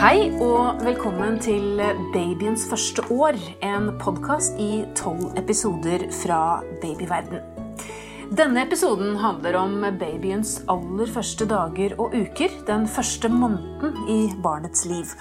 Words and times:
Hei 0.00 0.30
og 0.40 0.78
velkommen 0.80 1.34
til 1.44 1.76
Babyens 2.14 2.62
første 2.70 3.02
år, 3.12 3.36
en 3.60 3.90
podkast 4.00 4.56
i 4.56 4.86
tolv 4.96 5.34
episoder 5.36 6.06
fra 6.22 6.38
babyverden. 6.80 7.42
Denne 8.32 8.62
episoden 8.64 9.18
handler 9.20 9.58
om 9.60 9.74
babyens 10.00 10.54
aller 10.72 11.12
første 11.12 11.44
dager 11.50 11.98
og 12.00 12.16
uker, 12.16 12.54
den 12.64 12.88
første 12.88 13.28
måneden 13.28 14.08
i 14.08 14.18
barnets 14.40 14.86
liv. 14.88 15.12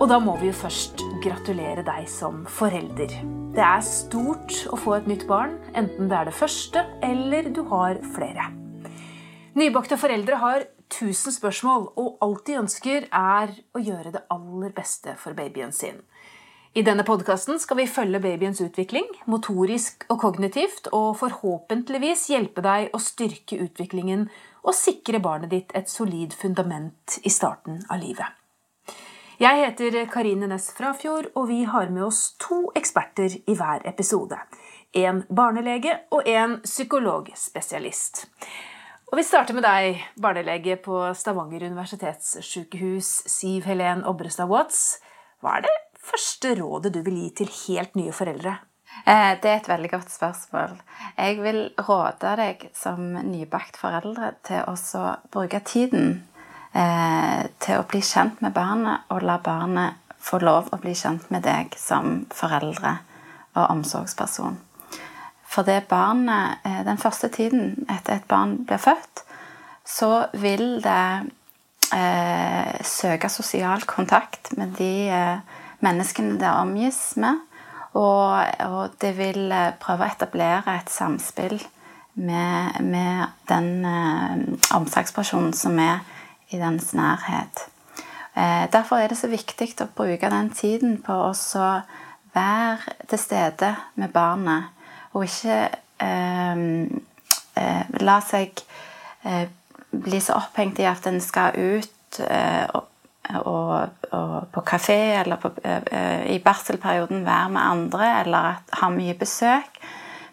Og 0.00 0.08
da 0.08 0.16
må 0.16 0.38
vi 0.40 0.48
jo 0.48 0.56
først 0.64 1.04
gratulere 1.26 1.84
deg 1.84 2.08
som 2.08 2.46
forelder. 2.48 3.12
Det 3.52 3.66
er 3.68 3.84
stort 3.84 4.62
å 4.72 4.80
få 4.80 4.96
et 4.96 5.12
nytt 5.12 5.28
barn, 5.28 5.58
enten 5.76 6.08
det 6.08 6.22
er 6.22 6.32
det 6.32 6.38
første 6.40 6.86
eller 7.04 7.52
du 7.52 7.66
har 7.68 8.00
flere. 8.16 8.48
Nybakte 9.60 10.00
foreldre 10.00 10.40
har 10.40 10.64
tusen 10.92 11.34
spørsmål, 11.34 11.90
og 12.00 12.18
alt 12.24 12.46
de 12.46 12.58
ønsker, 12.60 13.08
er 13.10 13.52
å 13.74 13.82
gjøre 13.82 14.14
det 14.14 14.24
aller 14.34 14.74
beste 14.76 15.16
for 15.20 15.36
babyen 15.36 15.72
sin. 15.72 16.02
I 16.74 16.82
denne 16.82 17.04
podkasten 17.06 17.60
skal 17.62 17.78
vi 17.78 17.86
følge 17.86 18.18
babyens 18.18 18.58
utvikling, 18.64 19.06
motorisk 19.30 20.08
og 20.10 20.18
kognitivt, 20.24 20.88
og 20.90 21.20
forhåpentligvis 21.20 22.26
hjelpe 22.32 22.64
deg 22.66 22.88
å 22.90 22.98
styrke 22.98 23.60
utviklingen 23.62 24.26
og 24.64 24.74
sikre 24.74 25.20
barnet 25.22 25.52
ditt 25.52 25.70
et 25.78 25.90
solid 25.92 26.34
fundament 26.34 27.20
i 27.22 27.30
starten 27.30 27.78
av 27.86 28.02
livet. 28.02 28.26
Jeg 29.38 29.60
heter 29.62 30.00
Karine 30.10 30.46
Næss 30.50 30.72
Frafjord, 30.74 31.30
og 31.38 31.46
vi 31.50 31.62
har 31.62 31.94
med 31.94 32.08
oss 32.08 32.34
to 32.42 32.72
eksperter 32.74 33.38
i 33.46 33.54
hver 33.54 33.86
episode. 33.86 34.38
En 34.94 35.22
barnelege 35.30 35.94
og 36.14 36.26
en 36.26 36.60
psykologspesialist. 36.66 38.26
Og 39.14 39.18
Vi 39.20 39.28
starter 39.28 39.54
med 39.54 39.62
deg, 39.62 40.00
barnelege 40.18 40.74
på 40.82 40.96
Stavanger 41.14 41.62
universitetssykehus, 41.68 43.10
Siv 43.30 43.68
Helen 43.70 44.00
Obrestad 44.10 44.50
Watts. 44.50 44.80
Hva 45.38 45.52
er 45.60 45.62
det 45.68 45.74
første 46.02 46.56
rådet 46.58 46.90
du 46.96 46.98
vil 47.06 47.20
gi 47.20 47.28
til 47.38 47.52
helt 47.60 47.94
nye 47.94 48.10
foreldre? 48.10 48.56
Eh, 49.06 49.36
det 49.38 49.52
er 49.52 49.60
et 49.60 49.70
veldig 49.70 49.92
godt 49.92 50.10
spørsmål. 50.10 50.74
Jeg 51.14 51.38
vil 51.46 51.62
råde 51.78 52.34
deg 52.42 52.66
som 52.74 53.14
nybakt 53.28 53.78
foreldre 53.78 54.32
til 54.50 54.66
å 54.66 54.74
bruke 55.30 55.62
tiden 55.62 56.24
eh, 56.74 57.46
til 57.62 57.78
å 57.78 57.86
bli 57.86 58.02
kjent 58.02 58.42
med 58.42 58.58
barnet, 58.58 59.06
og 59.14 59.22
la 59.22 59.38
barnet 59.38 60.18
få 60.18 60.42
lov 60.42 60.74
å 60.74 60.82
bli 60.82 60.98
kjent 60.98 61.30
med 61.30 61.46
deg 61.46 61.78
som 61.78 62.24
foreldre 62.34 62.98
og 63.54 63.76
omsorgsperson. 63.78 64.58
For 65.54 65.62
det 65.62 65.84
barnet, 65.86 66.58
eh, 66.66 66.82
den 66.86 66.98
første 66.98 67.30
tiden 67.30 67.86
etter 67.90 68.18
et 68.18 68.28
barn 68.28 68.64
blir 68.66 68.80
født, 68.82 69.22
så 69.86 70.26
vil 70.32 70.80
det 70.82 71.30
eh, 71.94 72.80
søke 72.82 73.28
sosial 73.30 73.84
kontakt 73.86 74.56
med 74.58 74.74
de 74.78 74.92
eh, 75.14 75.60
menneskene 75.84 76.40
det 76.40 76.50
omgis 76.50 77.14
med. 77.16 77.42
Og, 77.94 78.46
og, 78.66 78.96
det 79.00 79.12
vil 79.18 79.52
eh, 79.54 79.76
prøve 79.78 80.06
å 80.06 80.10
etablere 80.10 80.78
et 80.80 80.90
samspill 80.90 81.60
med, 82.14 82.80
med 82.82 83.30
den 83.50 83.86
eh, 83.86 84.42
omsorgspersonen 84.74 85.54
som 85.54 85.78
er 85.78 86.02
i 86.50 86.58
dens 86.58 86.90
nærhet. 86.98 87.68
Eh, 88.34 88.66
derfor 88.74 88.98
er 88.98 89.12
det 89.12 89.20
så 89.20 89.30
viktig 89.30 89.76
å 89.84 89.92
bruke 89.94 90.30
den 90.32 90.50
tiden 90.50 90.98
på 91.06 91.20
å 91.28 91.34
være 92.34 92.96
til 93.06 93.20
stede 93.22 93.76
med 93.94 94.10
barnet, 94.10 94.73
og 95.14 95.24
ikke 95.26 95.58
eh, 96.02 96.64
eh, 97.60 98.00
la 98.02 98.16
seg 98.24 98.64
eh, 99.24 99.46
bli 99.94 100.20
så 100.20 100.38
opphengt 100.40 100.80
i 100.82 100.88
at 100.90 101.06
en 101.06 101.20
skal 101.22 101.54
ut 101.54 102.20
eh, 102.26 102.66
og, 102.74 102.88
og, 103.40 104.08
og, 104.10 104.34
på 104.52 104.64
kafé 104.66 104.98
eller 105.20 105.38
på, 105.40 105.52
eh, 105.62 106.26
i 106.34 106.40
barselperioden 106.42 107.24
være 107.26 107.52
med 107.54 107.62
andre 107.62 108.08
eller 108.20 108.58
ha 108.80 108.90
mye 108.90 109.14
besøk, 109.18 109.78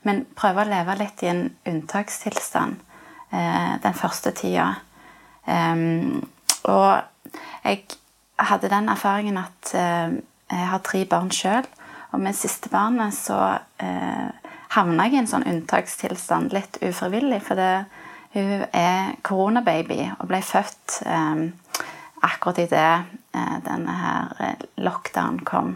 men 0.03 0.25
prøve 0.35 0.63
å 0.63 0.69
leve 0.69 0.97
litt 0.97 1.21
i 1.23 1.29
en 1.29 1.45
unntakstilstand 1.69 2.87
den 3.31 3.93
første 3.95 4.33
tida. 4.35 4.65
Um, 5.47 6.19
og 6.67 6.99
jeg 7.63 7.85
hadde 8.35 8.67
den 8.73 8.89
erfaringen 8.91 9.37
at 9.39 9.71
jeg 9.71 10.67
har 10.67 10.81
tre 10.83 11.05
barn 11.07 11.31
sjøl. 11.31 11.63
Og 12.11 12.19
med 12.19 12.35
siste 12.35 12.67
barnet 12.73 13.15
så 13.15 13.37
uh, 13.55 14.40
havna 14.75 15.07
jeg 15.07 15.17
i 15.17 15.21
en 15.21 15.29
sånn 15.29 15.47
unntakstilstand 15.47 16.55
litt 16.55 16.79
ufrivillig. 16.85 17.41
For 17.45 17.59
det, 17.59 17.71
hun 18.35 18.65
er 18.71 19.15
koronababy 19.27 19.99
og 20.17 20.27
ble 20.29 20.41
født 20.45 21.01
eh, 21.05 21.45
akkurat 22.27 22.61
idet 22.63 22.91
eh, 23.35 23.57
denne 23.65 23.97
her 24.03 24.59
lockdown 24.79 25.41
kom. 25.47 25.75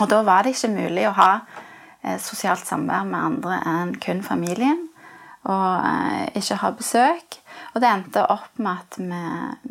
Og 0.00 0.10
da 0.10 0.24
var 0.26 0.42
det 0.42 0.54
ikke 0.56 0.72
mulig 0.74 1.06
å 1.06 1.14
ha 1.18 1.30
eh, 2.02 2.18
sosialt 2.22 2.66
samvær 2.66 3.06
med 3.06 3.20
andre 3.20 3.60
enn 3.70 3.94
kun 4.02 4.24
familien. 4.26 4.88
Og 5.44 5.70
eh, 5.84 6.34
ikke 6.40 6.60
ha 6.62 6.72
besøk. 6.74 7.38
Og 7.74 7.82
det 7.82 7.90
endte 7.90 8.24
opp 8.32 8.58
med 8.62 8.80
at 8.80 8.98
vi, 8.98 9.22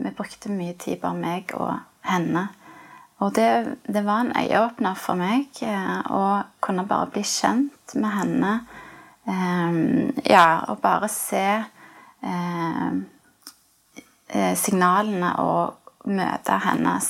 vi 0.05 0.13
brukte 0.15 0.51
mye 0.53 0.75
tid, 0.79 1.01
bare 1.01 1.17
meg 1.17 1.55
og 1.57 1.75
henne. 2.07 2.47
Og 3.23 3.31
det, 3.35 3.77
det 3.87 4.03
var 4.03 4.19
en 4.23 4.33
øyeåpner 4.35 4.97
for 4.99 5.15
meg 5.19 5.61
eh, 5.63 5.99
å 6.11 6.43
kunne 6.63 6.83
bare 6.87 7.11
bli 7.13 7.23
kjent 7.27 7.95
med 7.95 8.11
henne. 8.17 8.53
Eh, 9.23 9.71
ja, 10.27 10.47
og 10.73 10.81
bare 10.83 11.07
se 11.11 11.45
eh, 12.27 12.91
signalene 14.59 15.31
og 15.43 16.09
møte 16.09 16.59
hennes 16.65 17.07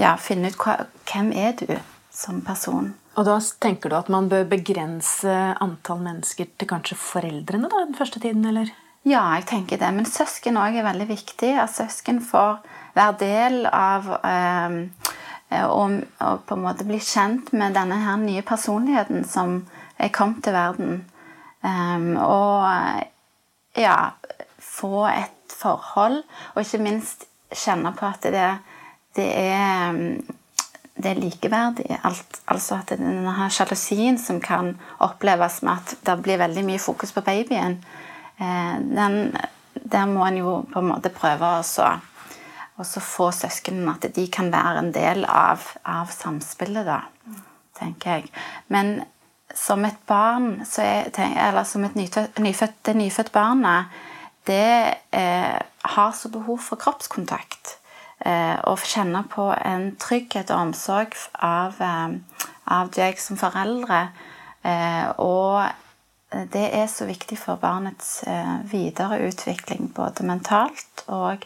Ja, 0.00 0.14
finne 0.16 0.48
ut 0.48 0.56
hva, 0.56 0.86
hvem 1.04 1.28
er 1.36 1.52
du 1.58 1.68
som 2.08 2.38
person. 2.40 2.94
Og 3.20 3.26
da 3.28 3.34
tenker 3.60 3.92
du 3.92 3.96
at 3.98 4.08
man 4.08 4.30
bør 4.32 4.46
begrense 4.48 5.34
antall 5.60 6.00
mennesker 6.00 6.48
til 6.56 6.70
kanskje 6.70 6.96
foreldrene 6.96 7.68
da, 7.68 7.82
den 7.84 7.98
første 7.98 8.22
tiden, 8.24 8.46
eller? 8.48 8.72
Ja, 9.02 9.22
jeg 9.34 9.48
tenker 9.50 9.80
det. 9.80 9.88
Men 9.96 10.06
søsken 10.06 10.58
òg 10.62 10.76
er 10.78 10.86
veldig 10.86 11.08
viktig. 11.10 11.50
At 11.58 11.74
søsken 11.74 12.20
får 12.22 12.60
være 12.94 13.16
del 13.22 13.64
av 13.66 14.10
eh, 14.22 14.76
og, 15.66 15.96
og, 16.22 16.44
på 16.46 16.56
en 16.56 16.62
måte 16.62 16.86
bli 16.86 17.00
kjent 17.02 17.50
med 17.56 17.74
denne 17.76 17.98
her 18.04 18.20
nye 18.22 18.44
personligheten 18.46 19.26
som 19.28 19.58
er 19.98 20.12
kommet 20.14 20.44
til 20.46 20.54
verden. 20.56 21.02
Um, 21.62 22.16
og 22.18 22.66
ja 23.78 23.96
Få 24.62 25.04
et 25.06 25.52
forhold, 25.52 26.22
og 26.54 26.62
ikke 26.62 26.80
minst 26.82 27.26
kjenne 27.54 27.92
på 27.94 28.06
at 28.08 28.24
det, 28.24 28.46
det 29.18 29.26
er 29.36 29.98
det 30.96 31.10
er 31.10 31.20
likeverdig. 31.20 31.98
Alt, 32.06 32.38
altså 32.50 32.78
at 32.78 32.94
denne 32.96 33.50
sjalusien 33.52 34.16
som 34.18 34.40
kan 34.40 34.72
oppleves 35.04 35.60
med 35.66 35.82
at 35.82 36.06
det 36.06 36.16
blir 36.24 36.40
veldig 36.40 36.64
mye 36.66 36.80
fokus 36.82 37.12
på 37.12 37.24
babyen, 37.26 37.76
Eh, 37.82 38.08
den, 38.38 39.36
der 39.74 40.06
må 40.10 40.24
en 40.26 40.38
jo 40.40 40.54
på 40.72 40.80
en 40.80 40.88
måte 40.88 41.12
prøve 41.14 41.50
å 41.60 42.84
få 43.04 43.28
søsknene 43.36 43.94
at 43.94 44.08
de 44.16 44.26
kan 44.32 44.50
være 44.52 44.80
en 44.80 44.92
del 44.94 45.26
av, 45.28 45.64
av 45.86 46.10
samspillet, 46.10 46.88
da, 46.88 47.02
tenker 47.78 48.16
jeg. 48.16 48.32
Men 48.72 49.02
som 49.54 49.84
et 49.84 49.98
barn, 50.08 50.64
er, 50.78 51.10
eller 51.48 51.64
som 51.68 51.84
et 51.84 51.94
nyfødt, 51.94 52.40
nyfødt, 52.40 52.80
det 52.86 52.96
nyfødte 52.96 53.34
barnet, 53.34 53.92
det 54.46 54.96
eh, 55.14 55.60
har 55.94 56.12
så 56.16 56.30
behov 56.32 56.58
for 56.64 56.80
kroppskontakt. 56.80 57.76
Eh, 58.26 58.58
og 58.70 58.82
kjenne 58.86 59.24
på 59.30 59.48
en 59.54 59.92
trygghet 60.00 60.50
og 60.54 60.68
omsorg 60.68 61.14
av, 61.42 61.78
eh, 61.82 62.42
av 62.66 62.90
deg 62.94 63.18
som 63.18 63.38
foreldre. 63.38 64.08
Eh, 64.64 65.08
og 65.18 65.66
det 66.32 66.68
er 66.72 66.86
så 66.88 67.06
viktig 67.08 67.36
for 67.38 67.60
barnets 67.60 68.22
eh, 68.28 68.54
videre 68.70 69.20
utvikling, 69.26 69.90
både 69.94 70.24
mentalt 70.24 71.04
og 71.12 71.44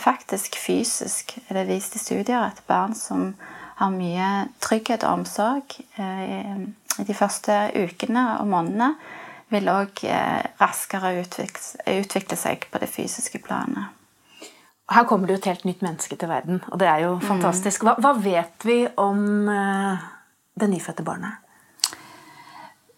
faktisk 0.00 0.56
fysisk. 0.58 1.36
Det 1.48 1.56
Er 1.56 1.68
vist 1.68 1.96
i 1.96 2.00
studier 2.00 2.40
at 2.40 2.62
barn 2.66 2.94
som 2.94 3.34
har 3.76 3.92
mye 3.92 4.48
trygghet 4.60 5.04
og 5.04 5.20
omsorg 5.20 5.76
eh, 6.00 6.64
i 6.96 7.04
de 7.04 7.14
første 7.14 7.58
ukene 7.76 8.38
og 8.40 8.48
månedene, 8.48 8.94
vil 9.52 9.68
òg 9.70 10.02
eh, 10.08 10.42
raskere 10.58 11.12
utvikle 11.20 12.40
seg 12.40 12.66
på 12.72 12.82
det 12.82 12.90
fysiske 12.90 13.38
planet. 13.44 13.92
Her 14.90 15.04
kommer 15.04 15.26
det 15.26 15.36
jo 15.36 15.42
et 15.42 15.50
helt 15.50 15.64
nytt 15.66 15.82
menneske 15.82 16.16
til 16.16 16.30
verden, 16.30 16.62
og 16.70 16.78
det 16.80 16.88
er 16.88 17.04
jo 17.04 17.16
mm. 17.18 17.26
fantastisk. 17.26 17.84
Hva, 17.84 17.98
hva 18.00 18.14
vet 18.22 18.64
vi 18.64 18.84
om 19.02 19.50
det 20.56 20.68
nyfødte 20.70 21.04
barnet? 21.04 21.45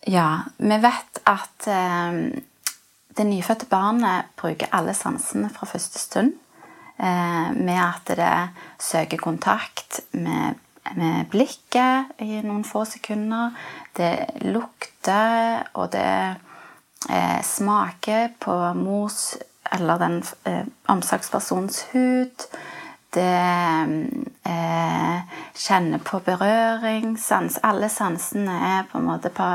Ja, 0.09 0.41
vi 0.57 0.77
vet 0.81 1.19
at 1.29 1.67
eh, 1.69 2.13
det 3.17 3.25
nyfødte 3.29 3.67
barnet 3.69 4.31
bruker 4.41 4.71
alle 4.73 4.95
sansene 4.97 5.51
fra 5.53 5.67
første 5.69 6.01
stund. 6.01 6.31
Eh, 6.97 7.51
med 7.53 7.77
at 7.77 8.09
det 8.17 8.31
søker 8.81 9.21
kontakt 9.21 10.01
med, 10.13 10.55
med, 10.97 11.27
blikket 11.29 12.23
i 12.25 12.41
noen 12.41 12.65
få 12.65 12.87
sekunder. 12.89 13.53
Det 13.97 14.47
lukter, 14.49 15.67
og 15.75 15.93
det 15.93 16.37
eh, 17.11 17.43
smaker 17.45 18.33
på 18.41 18.55
mors 18.79 19.35
eller 19.73 20.01
den 20.01 20.23
eh, 20.49 20.65
omsorgspersonens 20.89 21.83
hud. 21.93 22.47
det 23.15 23.37
eh, 24.49 25.21
kjenner 25.55 26.01
på 26.01 26.23
berøring. 26.25 27.19
Sans, 27.21 27.61
alle 27.63 27.89
sansene 27.93 28.57
er 28.71 28.89
på 28.89 28.99
en 28.99 29.07
måte 29.11 29.29
på, 29.29 29.51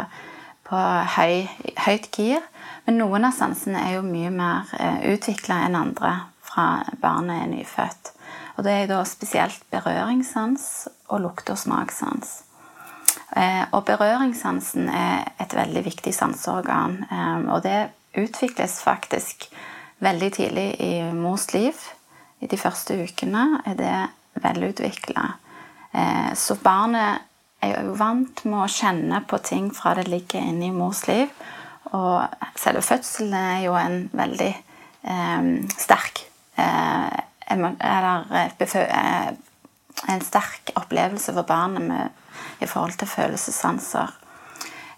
på 0.67 0.79
høy, 1.17 1.43
høyt 1.85 2.09
gir. 2.15 2.43
Men 2.85 2.99
noen 2.99 3.27
av 3.27 3.35
sansene 3.35 3.81
er 3.87 3.97
jo 3.97 4.05
mye 4.05 4.31
mer 4.33 4.71
eh, 4.79 5.03
utvikla 5.13 5.63
enn 5.67 5.77
andre 5.79 6.13
fra 6.43 6.83
barnet 7.01 7.43
er 7.43 7.51
nyfødt. 7.51 8.11
Og 8.57 8.65
det 8.67 8.73
er 8.73 8.89
da 8.91 9.01
spesielt 9.07 9.63
berøringssans 9.73 10.87
og 11.09 11.23
lukte- 11.23 11.55
og 11.55 11.61
smakssans. 11.61 12.41
Eh, 13.35 13.63
og 13.71 13.85
berøringssansen 13.87 14.89
er 14.89 15.31
et 15.41 15.55
veldig 15.57 15.85
viktig 15.85 16.13
sanseorgan. 16.15 16.99
Eh, 17.09 17.45
og 17.53 17.63
det 17.65 17.93
utvikles 18.19 18.81
faktisk 18.83 19.47
veldig 20.03 20.31
tidlig 20.35 20.67
i 20.83 20.93
mors 21.15 21.47
liv. 21.55 21.77
I 22.43 22.49
de 22.51 22.59
første 22.59 22.97
ukene 22.99 23.63
er 23.65 23.79
det 23.79 23.95
velutvikla. 24.43 25.29
Så 26.35 26.55
barnet 26.57 27.21
er 27.63 27.85
jo 27.87 27.95
vant 27.99 28.43
med 28.47 28.63
å 28.63 28.71
kjenne 28.71 29.21
på 29.27 29.39
ting 29.45 29.69
fra 29.75 29.95
det 29.97 30.07
ligger 30.11 30.43
inne 30.43 30.69
i 30.69 30.75
mors 30.75 31.05
liv. 31.07 31.31
Og 31.93 32.23
selve 32.59 32.83
fødselen 32.85 33.35
er 33.37 33.59
jo 33.65 33.75
en 33.77 33.97
veldig 34.13 34.51
eh, 34.51 35.49
sterk 35.77 36.23
eh, 36.57 37.19
Eller 37.53 37.75
eh, 38.63 39.33
en 40.09 40.23
sterk 40.25 40.73
opplevelse 40.79 41.35
for 41.35 41.47
barnet 41.47 41.85
med, 41.85 42.09
i 42.59 42.65
forhold 42.65 42.97
til 42.97 43.07
følelsessanser. 43.07 44.15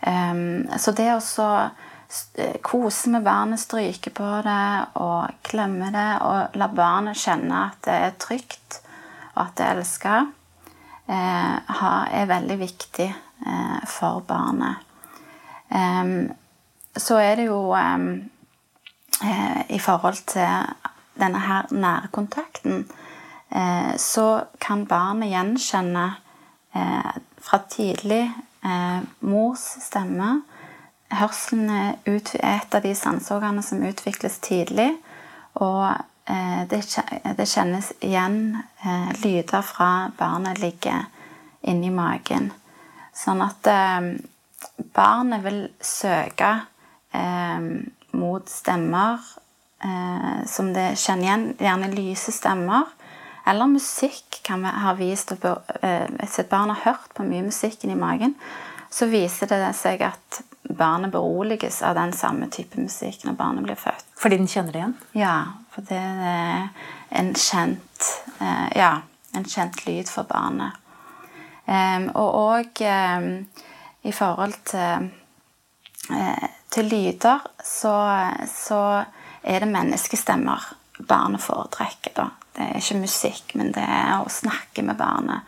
Um, 0.05 0.69
så 0.77 0.93
det 0.95 1.09
å 1.11 1.19
kose 2.63 3.09
med 3.09 3.25
barnet, 3.25 3.59
stryke 3.59 4.11
på 4.13 4.27
det 4.45 4.67
og 5.01 5.33
klemme 5.43 5.89
det 5.91 6.09
og 6.23 6.57
la 6.59 6.67
barnet 6.71 7.17
kjenne 7.17 7.63
at 7.71 7.79
det 7.87 7.95
er 8.05 8.17
trygt 8.21 8.79
og 9.35 9.41
at 9.47 9.55
det 9.57 9.65
er 9.65 9.79
elska, 9.79 10.15
eh, 10.19 10.44
er 11.07 12.25
veldig 12.29 12.57
viktig 12.59 13.07
eh, 13.09 13.79
for 13.87 14.23
barnet. 14.25 14.81
Så 16.97 17.17
er 17.19 17.35
det 17.35 17.45
jo 17.49 17.75
eh, 17.75 19.61
I 19.69 19.79
forhold 19.79 20.21
til 20.31 20.47
denne 21.19 21.39
her 21.39 21.67
nærkontakten 21.71 22.85
eh, 23.51 23.95
så 23.97 24.43
kan 24.59 24.85
barnet 24.87 25.31
gjenkjenne 25.31 26.05
eh, 26.75 27.13
fra 27.41 27.61
tidlig 27.69 28.23
eh, 28.63 28.99
mors 29.19 29.65
stemme. 29.83 30.41
Hørselen 31.15 31.69
er 31.69 31.95
et 32.07 32.75
av 32.75 32.83
de 32.83 32.95
sanseorganene 32.95 33.63
som 33.63 33.83
utvikles 33.85 34.39
tidlig. 34.43 34.89
Og 35.55 35.83
eh, 35.91 36.03
det, 36.25 36.79
det, 37.37 37.45
kjennes 37.45 37.91
igjen 38.01 38.57
eh, 38.81 39.09
lyder 39.21 39.61
fra 39.61 40.11
barnet 40.17 40.57
ligger 40.57 41.05
inni 41.61 41.91
magen. 41.93 42.49
Sånn 43.13 43.43
at 43.45 43.69
barnet 44.95 45.43
vil 45.45 45.61
søke 45.81 46.51
eh, 47.13 47.67
mot 48.15 48.49
stemmer 48.49 49.19
eh, 49.83 50.45
som 50.47 50.73
det 50.73 50.93
kjenner 50.99 51.27
igjen, 51.27 51.47
gjerne 51.59 51.91
lyse 51.95 52.33
stemmer. 52.35 52.91
Eller 53.45 53.69
musikk 53.69 54.41
kan 54.45 54.63
vi 54.65 54.73
ha 54.85 54.95
vist. 54.97 55.31
Eh, 55.31 56.07
hvis 56.17 56.39
et 56.41 56.49
barn 56.49 56.73
har 56.73 56.83
hørt 56.87 57.13
på 57.13 57.25
mye 57.27 57.45
musikk 57.45 57.85
i 57.85 57.95
magen, 57.95 58.35
så 58.89 59.09
viser 59.11 59.49
det 59.51 59.61
seg 59.77 60.01
at 60.07 60.41
barnet 60.65 61.11
beroliges 61.13 61.81
av 61.85 61.95
den 61.97 62.13
samme 62.15 62.47
type 62.51 62.79
musikk 62.81 63.25
når 63.25 63.37
barnet 63.37 63.67
blir 63.67 63.77
født. 63.77 64.07
Fordi 64.17 64.39
den 64.39 64.49
kjenner 64.49 64.73
det 64.73 64.81
igjen? 64.81 64.95
Ja, 65.13 65.35
for 65.75 65.85
det 65.89 65.99
er 65.99 66.71
en 67.19 67.33
kjent, 67.35 68.09
eh, 68.39 68.79
ja, 68.79 68.95
en 69.35 69.45
kjent 69.45 69.83
lyd 69.85 70.09
for 70.09 70.27
barnet. 70.31 70.81
Og 71.65 72.35
òg 72.37 72.81
i 74.05 74.11
forhold 74.13 74.53
til 74.69 75.07
Eh, 76.09 76.49
til 76.69 76.85
lyder 76.85 77.39
så, 77.63 78.19
så, 78.47 79.03
er 79.41 79.59
det 79.59 79.69
menneskestemmer 79.69 80.61
barnet 81.09 81.41
foretrekker. 81.41 82.13
Da. 82.17 82.25
Det 82.55 82.65
er 82.65 82.79
ikke 82.79 83.01
musikk, 83.03 83.53
men 83.53 83.71
det 83.73 83.83
er 83.83 84.21
å 84.21 84.31
snakke 84.31 84.81
med 84.85 84.97
barnet. 84.97 85.45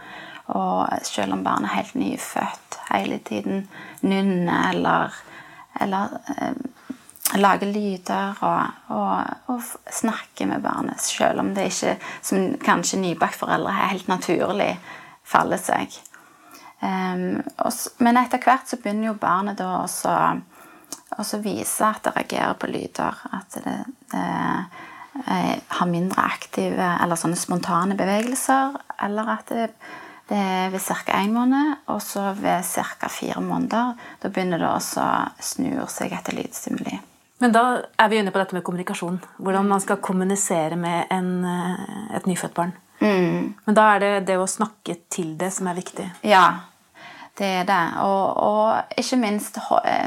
Og 0.53 0.85
selv 1.05 1.33
om 1.33 1.43
barnet 1.45 1.71
er 1.71 1.79
helt 1.79 1.95
nyfødt, 1.97 2.77
hele 2.91 3.17
tiden 3.25 3.65
nynner 4.05 4.69
eller, 4.69 5.17
eller 5.81 6.13
lage 7.35 7.67
lyder 7.67 8.37
og, 8.45 8.75
og, 8.95 9.33
og, 9.51 9.63
snakke 9.91 10.47
med 10.47 10.63
barnet. 10.63 11.01
Selv 11.03 11.41
om 11.43 11.53
det 11.55 11.69
ikke, 11.71 11.97
som 12.23 12.53
kanskje 12.63 13.01
nybakt 13.01 13.35
foreldre, 13.35 13.73
helt 13.91 14.07
naturlig 14.07 14.77
faller 15.27 15.59
seg. 15.59 15.91
Um, 16.79 17.41
og, 17.65 17.73
men 18.05 18.19
etter 18.21 18.39
hvert 18.43 18.69
så 18.69 18.79
begynner 18.79 19.09
jo 19.09 19.19
barnet 19.19 19.57
da 19.59 19.79
også 19.81 20.13
å 21.17 21.41
vise 21.41 21.87
at 21.87 22.03
det 22.05 22.13
reagerer 22.15 22.57
på 22.59 22.69
lyder. 22.71 23.23
At 23.33 23.57
det, 23.63 23.77
det 24.11 24.25
eh, 25.25 25.55
har 25.79 25.89
mindre 25.89 26.25
aktive 26.29 26.91
eller 27.01 27.19
sånne 27.19 27.39
spontane 27.39 27.97
bevegelser. 27.97 28.77
Eller 29.03 29.33
at 29.37 29.51
det, 29.53 29.67
det 30.29 30.37
er 30.37 30.71
ved 30.73 30.83
ca. 30.83 31.17
én 31.17 31.33
måned, 31.33 31.75
og 31.87 32.01
så 32.03 32.31
ved 32.37 32.65
ca. 32.67 33.09
fire 33.09 33.41
måneder. 33.41 33.95
Da 34.21 34.29
begynner 34.29 34.61
det 34.61 34.69
også 34.69 35.03
å 35.03 35.43
snu 35.43 35.71
seg 35.91 36.13
etter 36.13 36.37
lydstimuli. 36.37 36.99
Men 37.37 37.53
da 37.53 37.63
er 37.97 38.09
vi 38.09 38.17
inne 38.21 38.33
på 38.33 38.41
dette 38.41 38.57
med 38.57 38.65
kommunikasjon. 38.65 39.19
Hvordan 39.37 39.67
man 39.69 39.81
skal 39.83 40.01
kommunisere 40.01 40.75
med 40.79 41.11
en, 41.13 41.45
eh, 41.45 42.15
et 42.17 42.25
nyfødt 42.25 42.55
barn. 42.57 42.73
Mm. 42.99 43.53
Men 43.65 43.75
da 43.77 43.91
er 43.93 43.99
det 43.99 44.25
det 44.31 44.39
å 44.41 44.49
snakke 44.49 44.97
til 45.09 45.35
det 45.37 45.51
som 45.53 45.67
er 45.69 45.77
viktig. 45.77 46.07
Ja, 46.25 46.47
det 47.37 47.51
er 47.61 47.69
det. 47.69 47.83
Og, 48.01 48.37
og, 48.41 48.97
ikke 48.97 49.21
minst 49.21 49.59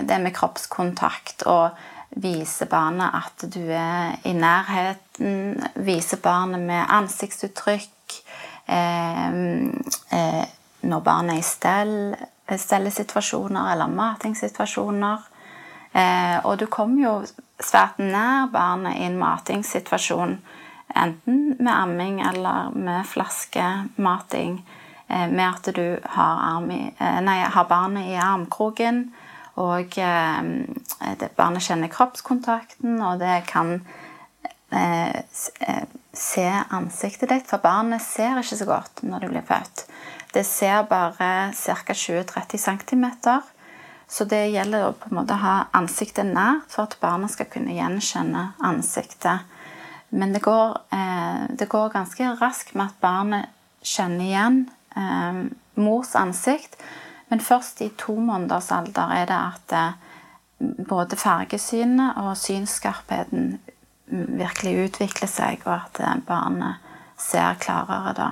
det 0.08 0.18
med 0.20 0.34
kroppskontakt. 0.34 1.46
Og 1.46 1.70
vise 2.10 2.66
barnet 2.66 3.14
at 3.14 3.46
du 3.54 3.62
er 3.70 4.18
i 4.26 4.34
nærheten. 4.34 5.60
Vise 5.86 6.18
barnet 6.18 6.60
med 6.66 6.82
ansiktsuttrykk. 6.88 8.18
Eh, 8.66 9.28
eh, 10.18 10.44
når 10.80 11.00
barnet 11.06 11.36
er 11.36 11.38
i 11.38 11.46
stell, 11.46 11.96
stellesituasjoner 12.50 13.72
eller 13.72 13.94
matingssituasjoner. 13.94 15.29
Eh, 15.92 16.38
og 16.46 16.58
du 16.60 16.66
kommer 16.70 17.02
jo 17.02 17.14
svært 17.60 17.98
nær 17.98 18.50
barnet 18.52 18.98
i 18.98 19.06
en 19.08 19.19
matingssituasjon. 19.20 20.38
Enten 20.97 21.56
med 21.59 21.73
amming 21.73 22.20
eller 22.26 22.70
med 22.75 23.06
flaskemating. 23.06 24.61
Eh, 25.11 25.28
med 25.28 25.49
at 25.49 25.75
du 25.75 25.99
har, 26.04 26.62
i, 26.70 26.94
eh, 26.99 27.20
nei, 27.20 27.40
har, 27.42 27.64
barnet 27.64 28.06
i 28.06 28.14
armkroken, 28.14 29.09
og 29.59 29.97
det, 31.18 31.30
barnet 31.37 31.64
kjenner 31.66 31.90
kroppskontakten, 31.90 33.00
og 33.02 33.18
det 33.18 33.42
kan 33.50 33.80
eh, 34.70 35.18
se 36.14 36.47
ansiktet 36.70 37.32
ditt, 37.32 37.49
for 37.50 37.59
barnet 37.59 38.04
ser 38.06 38.38
ikke 38.38 38.61
så 38.62 38.68
godt 38.68 39.02
når 39.02 39.26
du 39.26 39.32
blir 39.32 39.47
født. 39.49 39.85
Det 40.30 40.47
ser 40.47 40.87
bare 40.87 41.50
ca. 41.59 41.92
20-30 41.92 42.62
cm. 42.62 43.06
Så 44.11 44.26
det 44.26 44.49
gjelder 44.50 44.88
å 44.88 44.97
på 44.99 45.11
en 45.11 45.21
måte 45.21 45.38
ha 45.38 45.55
ansiktet 45.76 46.26
nært 46.26 46.73
for 46.73 46.88
at 46.88 46.99
barna 47.02 47.29
skal 47.31 47.47
kunne 47.52 47.76
gjenkjenne 47.76 48.49
ansiktet. 48.67 49.47
Men 50.11 50.35
det 50.35 50.43
går, 50.43 50.81
eh, 50.90 51.47
det 51.55 51.69
går 51.71 51.93
ganske 51.95 52.35
raskt 52.40 52.75
med 52.75 52.90
at 52.90 53.00
barnet 53.00 53.47
kjenner 53.87 54.25
igjen 54.26 54.59
eh, 54.97 55.45
mors 55.79 56.17
ansikt. 56.19 56.75
Men 57.31 57.40
først 57.40 57.83
i 57.87 57.93
to 57.95 58.17
måneders 58.19 58.73
alder 58.75 59.14
er 59.14 59.31
det 59.31 59.38
at 59.38 59.76
eh, 59.79 59.93
både 60.59 61.17
fargesynet 61.17 62.19
og 62.19 62.35
synsskarpheten 62.37 63.52
virkelig 64.11 64.88
utvikler 64.88 65.31
seg, 65.31 65.62
og 65.67 65.76
at 65.76 66.02
eh, 66.02 66.19
barnet 66.26 66.83
ser 67.21 67.59
klarere 67.62 68.14
da. 68.17 68.31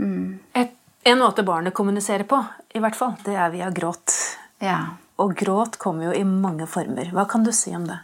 Mm. 0.00 0.38
Et, 0.56 0.76
en 1.10 1.20
måte 1.20 1.44
barnet 1.44 1.76
kommuniserer 1.76 2.24
på, 2.28 2.40
i 2.72 2.80
hvert 2.80 2.96
fall, 2.96 3.16
det 3.26 3.36
er 3.36 3.52
via 3.52 3.70
gråt. 3.74 4.16
Ja. 4.60 4.78
Og 5.20 5.34
gråt 5.36 5.76
kommer 5.80 6.10
jo 6.10 6.14
i 6.16 6.24
mange 6.24 6.68
former. 6.70 7.10
Hva 7.12 7.26
kan 7.28 7.44
du 7.44 7.52
si 7.52 7.74
om 7.76 7.84
det? 7.88 7.98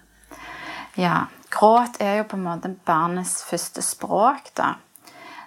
Ja, 0.96 1.26
Gråt 1.50 2.00
er 2.02 2.18
jo 2.18 2.26
på 2.28 2.36
en 2.36 2.44
måte 2.44 2.72
barnets 2.86 3.38
første 3.46 3.82
språk. 3.84 4.50
da. 4.58 4.74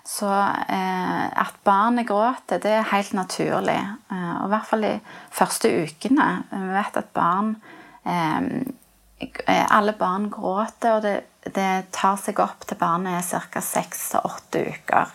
Så 0.08 0.30
eh, 0.30 1.25
at 1.28 1.60
barnet 1.63 2.08
gråter, 2.08 2.62
det 2.63 2.72
er 2.80 2.92
helt 2.94 3.13
naturlig. 3.13 3.78
Eh, 4.12 4.36
og 4.39 4.48
i 4.48 4.51
hvert 4.54 4.70
fall 4.70 4.86
de 4.88 4.94
første 5.36 5.70
ukene. 5.84 6.30
Vi 6.50 6.74
vet 6.74 7.01
at 7.04 7.12
barn 7.13 7.56
eh, 8.06 8.50
Alle 9.70 9.92
barn 10.00 10.30
gråter, 10.32 10.96
og 10.96 11.01
det, 11.04 11.16
det, 11.44 11.92
tar 11.92 12.16
seg 12.18 12.39
opp 12.39 12.63
til 12.66 12.80
barnet 12.80 13.20
er 13.20 13.50
ca. 13.51 13.60
seks 13.62 14.06
til 14.13 14.24
åtte 14.24 14.62
uker. 14.72 15.12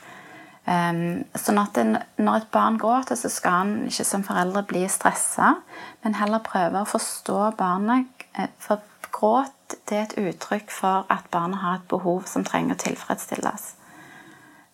Um, 0.64 1.26
sånn 1.36 1.60
at 1.60 1.76
en, 1.76 1.98
når 2.16 2.38
et 2.38 2.50
barn 2.54 2.78
gråter, 2.80 3.18
så 3.20 3.28
skal 3.28 3.58
han 3.58 3.72
ikke 3.90 4.06
som 4.08 4.24
foreldre 4.24 4.62
bli 4.70 4.86
stressa, 4.88 5.58
men 6.04 6.16
heller 6.16 6.40
prøve 6.44 6.80
å 6.80 6.88
forstå 6.88 7.50
barnet. 7.58 8.24
For 8.64 8.80
gråt 9.14 9.76
det 9.88 9.98
er 9.98 10.06
et 10.06 10.18
uttrykk 10.30 10.72
for 10.72 11.04
at 11.12 11.28
barnet 11.32 11.60
har 11.62 11.78
et 11.78 11.88
behov 11.90 12.24
som 12.30 12.46
trenger 12.46 12.78
å 12.78 12.82
tilfredsstilles. 12.84 13.66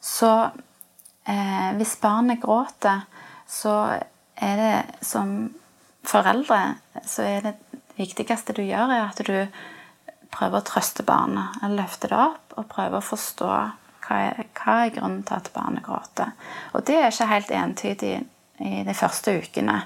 Så 0.00 0.30
eh, 1.28 1.70
hvis 1.76 1.96
barnet 2.00 2.40
gråter, 2.42 3.02
så 3.50 3.74
er 4.40 4.62
det 4.62 5.04
som 5.04 5.50
foreldre 6.06 6.60
så 7.04 7.26
er 7.26 7.44
det 7.44 7.54
viktigste 7.98 8.54
du 8.56 8.62
gjør, 8.64 8.94
er 8.94 9.08
at 9.10 9.20
du 9.26 9.34
prøver 10.32 10.60
å 10.60 10.66
trøste 10.66 11.04
barnet. 11.04 11.60
Løfte 11.74 12.10
det 12.10 12.18
opp 12.18 12.56
og 12.56 12.68
prøve 12.70 13.00
å 13.00 13.04
forstå 13.04 13.50
hva 14.10 14.18
er, 14.26 14.44
hva 14.58 14.76
er 14.84 14.92
grunnen 14.96 15.22
til 15.22 15.38
at 15.38 15.50
barnet 15.54 15.86
gråter. 15.86 16.34
Og 16.74 16.82
det 16.86 16.98
er 16.98 17.12
ikke 17.12 17.30
helt 17.30 17.50
entydig 17.54 18.14
i 18.60 18.82
de 18.86 18.94
første 18.94 19.38
ukene. 19.38 19.78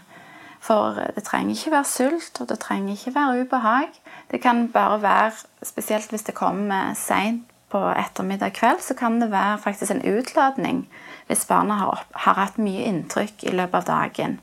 For 0.65 0.97
det 1.13 1.27
trenger 1.27 1.53
ikke 1.53 1.75
være 1.75 1.91
sult, 1.91 2.41
og 2.41 2.49
det 2.49 2.59
trenger 2.63 2.97
ikke 2.97 3.15
være 3.15 3.43
ubehag. 3.45 3.91
Det 4.31 4.41
kan 4.41 4.69
bare 4.73 5.03
være, 5.03 5.33
spesielt 5.63 6.09
hvis 6.11 6.25
det 6.25 6.35
kommer 6.35 6.95
seint 6.97 7.45
på 7.69 7.83
ettermiddag 7.91 8.55
kveld, 8.57 8.81
så 8.81 8.95
kan 8.95 9.21
det 9.21 9.31
være 9.31 9.59
faktisk 9.59 9.91
en 9.91 10.05
utladning 10.19 10.89
hvis 11.27 11.47
barnet 11.49 11.77
har, 11.81 12.05
har 12.15 12.37
hatt 12.39 12.59
mye 12.61 12.85
inntrykk 12.89 13.45
i 13.49 13.55
løpet 13.57 13.81
av 13.81 13.87
dagen. 13.89 14.39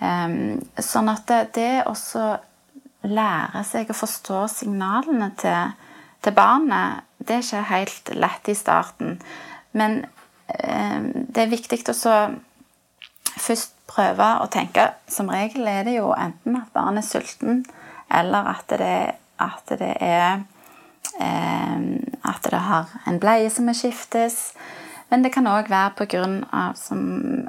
Um, 0.00 0.62
sånn 0.80 1.10
at 1.12 1.26
det, 1.28 1.40
det 1.58 1.82
også 1.84 2.38
lære 3.04 3.64
seg 3.68 3.90
å 3.90 3.96
forstå 3.96 4.44
signalene 4.52 5.30
til, 5.40 5.74
til, 6.24 6.36
barnet, 6.36 7.04
det 7.20 7.36
er 7.36 7.44
ikke 7.44 7.66
helt 7.68 8.14
lett 8.16 8.48
i 8.48 8.56
starten. 8.56 9.20
Men 9.72 10.04
um, 10.64 11.10
det 11.28 11.44
er 11.44 11.52
viktig 11.52 11.82
å 11.92 12.14
først 13.40 13.76
prøve 13.90 14.26
å 14.42 14.48
tenke 14.52 14.90
Som 15.10 15.30
regel 15.32 15.66
er 15.68 15.84
det 15.86 15.96
jo 15.96 16.12
enten 16.14 16.58
at 16.58 16.72
barnet 16.74 17.04
er 17.04 17.08
sulten, 17.08 17.64
eller 18.10 18.50
at 18.54 18.74
det, 18.80 19.14
at 19.38 19.72
det 19.80 19.94
er 20.02 20.42
um, 21.20 21.98
At 22.26 22.46
det 22.50 22.62
har 22.66 22.90
en 23.06 23.20
bleie 23.22 23.50
som 23.50 23.68
må 23.68 23.74
skiftes. 23.76 24.52
Men 25.10 25.24
det 25.24 25.32
kan 25.34 25.48
òg 25.50 25.70
være 25.70 25.94
pga. 25.98 26.26
Av, 26.54 26.82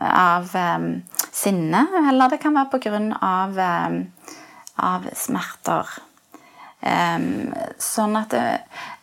av 0.02 0.56
um, 0.56 0.88
sinne, 1.32 1.84
eller 2.10 2.32
det 2.32 2.40
kan 2.42 2.56
være 2.58 2.80
pga. 2.80 3.02
Av, 3.22 3.60
um, 3.92 4.00
av 4.82 5.06
smerter. 5.14 5.92
Um, 6.82 7.52
sånn 7.78 8.18
at 8.18 8.34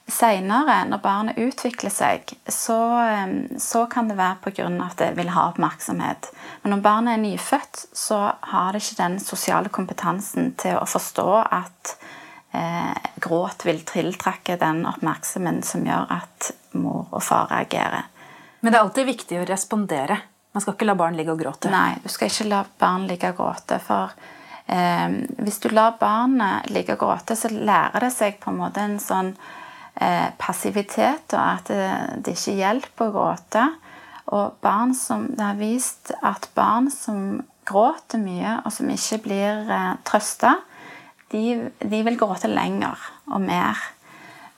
seinere, 0.09 0.83
når 0.89 1.01
barnet 1.05 1.39
utvikler 1.41 1.93
seg, 1.93 2.33
så, 2.49 2.79
så 3.61 3.85
kan 3.93 4.09
det 4.09 4.17
være 4.19 4.41
pga. 4.47 4.69
at 4.87 4.97
det 5.01 5.11
vil 5.19 5.33
ha 5.35 5.49
oppmerksomhet. 5.51 6.31
Men 6.63 6.75
når 6.75 6.85
barnet 6.85 7.15
er 7.15 7.23
nyfødt, 7.23 7.85
så 7.93 8.21
har 8.41 8.73
det 8.73 8.83
ikke 8.83 9.03
den 9.03 9.19
sosiale 9.21 9.69
kompetansen 9.69 10.55
til 10.61 10.79
å 10.81 10.89
forstå 10.89 11.29
at 11.45 11.93
eh, 12.57 12.97
gråt 13.21 13.67
vil 13.69 13.85
tiltrekke 13.85 14.57
den 14.61 14.87
oppmerksomheten 14.89 15.63
som 15.63 15.85
gjør 15.87 16.09
at 16.19 16.51
mor 16.79 17.07
og 17.13 17.23
far 17.23 17.53
reagerer. 17.53 18.09
Men 18.61 18.73
det 18.73 18.79
er 18.79 18.87
alltid 18.89 19.13
viktig 19.13 19.43
å 19.43 19.47
respondere. 19.47 20.19
Man 20.57 20.65
skal 20.65 20.75
ikke 20.75 20.89
la 20.89 20.97
barn 20.99 21.17
ligge 21.19 21.37
og 21.37 21.43
gråte. 21.43 21.71
Nei, 21.71 22.01
du 22.03 22.09
skal 22.11 22.33
ikke 22.33 22.49
la 22.49 22.65
barn 22.81 23.07
ligge 23.07 23.31
og 23.31 23.39
gråte. 23.39 23.79
For 23.85 24.17
eh, 24.67 25.21
hvis 25.45 25.61
du 25.63 25.69
lar 25.71 26.01
barnet 26.01 26.73
ligge 26.73 26.97
og 26.97 27.05
gråte, 27.05 27.37
så 27.37 27.53
lærer 27.53 28.09
det 28.09 28.15
seg 28.17 28.41
på 28.41 28.51
en 28.51 28.63
måte 28.65 28.83
en 28.83 28.99
sånn 29.03 29.35
eh, 30.01 30.31
passivitet, 30.41 31.35
og 31.35 31.43
at 31.43 31.69
det, 31.71 31.91
det 32.25 32.37
ikke 32.39 32.57
hjelper 32.61 33.09
å 33.09 33.15
gråte. 33.17 33.67
Og 34.29 34.59
barn 34.65 34.95
som, 34.97 35.29
det 35.35 35.45
har 35.45 35.61
vist 35.61 36.13
at 36.23 36.51
barn 36.57 36.91
som 36.93 37.43
gråter 37.69 38.21
mye, 38.21 38.59
og 38.65 38.73
som 38.73 38.91
ikke 38.93 39.23
blir 39.29 39.71
eh, 39.73 39.95
trøsta, 40.09 40.57
de, 41.33 41.71
de 41.85 42.03
vil 42.07 42.19
gråte 42.21 42.49
lenger 42.49 42.97
og 43.29 43.43
mer. 43.45 43.81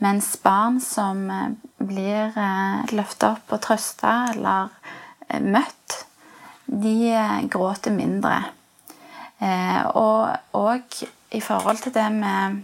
Mens 0.00 0.32
barn 0.40 0.80
som 0.80 1.26
eh, 1.30 1.50
blir 1.76 2.32
eh, 2.32 2.94
løfta 2.96 3.34
opp 3.34 3.52
og 3.52 3.60
trøsta 3.66 4.14
eller 4.32 4.70
eh, 5.28 5.42
møtt, 5.44 6.06
de 6.70 6.94
gråter 7.50 7.90
mindre. 7.90 8.36
Og, 9.40 10.28
og 10.54 10.98
i 11.34 11.40
forhold 11.42 11.80
til 11.82 11.94
det 11.96 12.04
med, 12.14 12.60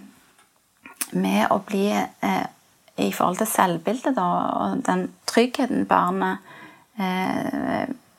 med 1.17 1.49
å 1.51 1.57
bli 1.67 1.89
I 2.97 3.11
forhold 3.13 3.37
til 3.43 3.51
selvbildet 3.51 4.17
da, 4.17 4.27
og 4.57 4.83
den 4.87 5.11
tryggheten 5.29 5.85
barnet 5.87 6.39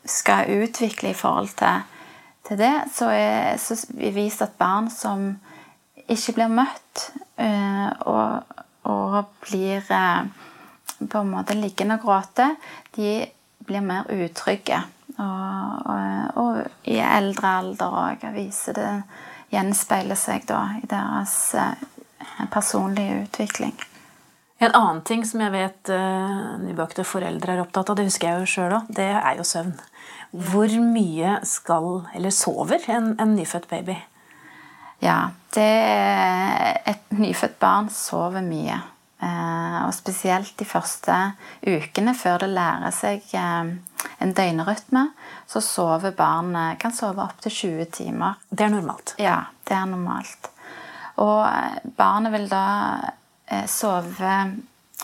skal 0.06 0.52
utvikle 0.54 1.10
i 1.10 1.18
forhold 1.18 1.50
til, 1.58 1.80
til 2.46 2.60
det, 2.62 2.76
så 2.94 3.08
er 3.10 3.58
vi 3.98 4.12
vist 4.14 4.44
at 4.46 4.54
barn 4.60 4.92
som 4.94 5.32
ikke 6.06 6.36
blir 6.38 6.54
møtt, 6.54 7.08
og 8.06 8.46
og 8.88 9.26
blir 9.42 9.84
eh, 9.92 10.28
på 11.08 11.22
en 11.22 11.32
måte 11.32 11.58
liggende 11.58 11.98
og 11.98 12.06
gråte, 12.06 12.52
de 12.96 13.26
blir 13.68 13.84
mer 13.84 14.08
utrygge. 14.14 14.82
Og, 15.18 15.86
og, 15.90 16.38
og 16.38 16.90
i 16.90 17.00
eldre 17.02 17.54
alder 17.62 18.02
òg 18.04 18.28
viser 18.36 18.78
det 18.78 18.92
Gjenspeiler 19.48 20.20
seg 20.20 20.44
da 20.50 20.60
i 20.76 20.88
deres 20.92 21.36
eh, 21.56 21.86
personlige 22.52 23.22
utvikling. 23.24 23.76
En 24.58 24.74
annen 24.74 25.04
ting 25.06 25.22
som 25.28 25.42
jeg 25.44 25.54
vet 25.54 25.92
uh, 25.94 26.58
nybakte 26.64 27.06
foreldre 27.06 27.54
er 27.54 27.62
opptatt 27.62 27.92
av, 27.92 28.00
det 28.00 28.08
husker 28.08 28.32
jeg 28.32 28.42
jo 28.42 28.52
sjøl 28.54 28.78
òg, 28.80 28.92
det 28.98 29.12
er 29.14 29.38
jo 29.38 29.46
søvn. 29.46 29.76
Hvor 30.34 30.74
mye 30.82 31.38
skal, 31.48 31.90
eller 32.18 32.34
sover, 32.34 32.82
en, 32.92 33.14
en 33.22 33.36
nyfødt 33.38 33.70
baby? 33.70 33.96
Ja, 35.00 35.30
det 35.54 35.72
Et 36.90 37.12
nyfødt 37.14 37.60
barn 37.62 37.90
sover 37.94 38.42
mye. 38.42 38.80
Eh, 39.18 39.78
og 39.82 39.94
spesielt 39.98 40.54
de 40.60 40.66
første 40.66 41.14
ukene 41.66 42.14
før 42.14 42.44
det 42.44 42.52
lærer 42.54 42.94
seg 42.94 43.24
eh, 43.34 43.72
en 44.22 44.34
døgnrytme, 44.38 45.08
så 45.50 45.62
sover 45.64 46.14
barnet 46.18 46.78
kan 46.82 46.94
sove 46.94 47.24
opptil 47.24 47.56
20 47.56 47.88
timer. 47.98 48.38
Det 48.50 48.68
er 48.68 48.76
normalt? 48.76 49.16
Ja, 49.22 49.40
det 49.66 49.74
er 49.74 49.90
normalt. 49.90 50.52
Og 51.24 51.42
eh, 51.50 51.80
barnet 51.98 52.36
vil 52.36 52.46
da 52.52 52.66
sove 53.72 54.34